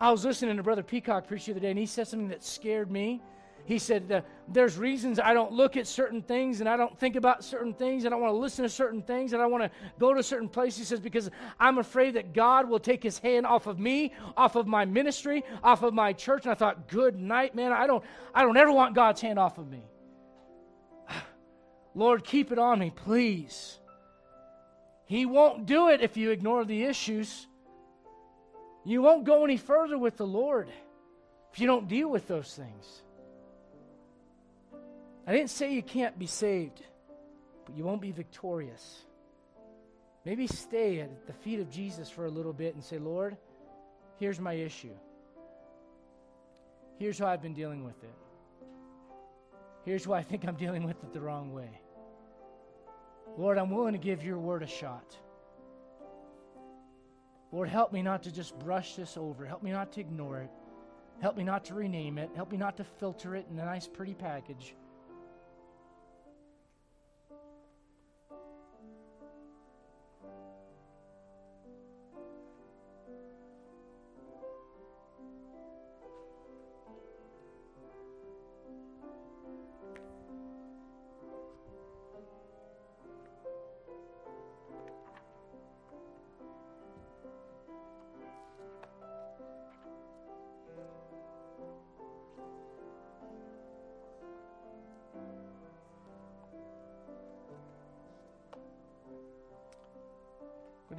[0.00, 2.42] I was listening to Brother Peacock preach the other day, and he said something that
[2.42, 3.22] scared me.
[3.66, 7.42] He said, There's reasons I don't look at certain things and I don't think about
[7.42, 8.04] certain things.
[8.04, 10.22] And I don't want to listen to certain things and I want to go to
[10.22, 10.80] certain places.
[10.80, 14.56] He says, Because I'm afraid that God will take his hand off of me, off
[14.56, 16.44] of my ministry, off of my church.
[16.44, 17.72] And I thought, Good night, man.
[17.72, 19.82] I don't, I don't ever want God's hand off of me.
[21.94, 23.78] Lord, keep it on me, please.
[25.06, 27.46] He won't do it if you ignore the issues.
[28.84, 30.68] You won't go any further with the Lord
[31.52, 33.02] if you don't deal with those things.
[35.26, 36.82] I didn't say you can't be saved,
[37.64, 39.04] but you won't be victorious.
[40.24, 43.36] Maybe stay at the feet of Jesus for a little bit and say, Lord,
[44.18, 44.94] here's my issue.
[46.98, 48.14] Here's how I've been dealing with it.
[49.84, 51.80] Here's why I think I'm dealing with it the wrong way.
[53.36, 55.16] Lord, I'm willing to give your word a shot.
[57.50, 59.44] Lord, help me not to just brush this over.
[59.44, 60.50] Help me not to ignore it.
[61.20, 62.30] Help me not to rename it.
[62.34, 64.74] Help me not to filter it in a nice, pretty package.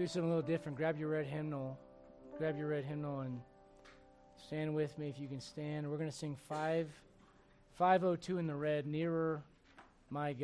[0.05, 0.77] Do something a little different.
[0.77, 1.79] Grab your red hymnal.
[2.37, 3.41] Grab your red hymnal and
[4.37, 5.89] stand with me if you can stand.
[5.89, 6.87] We're going to sing 5
[7.73, 9.41] 502 in the red, nearer
[10.11, 10.41] my God.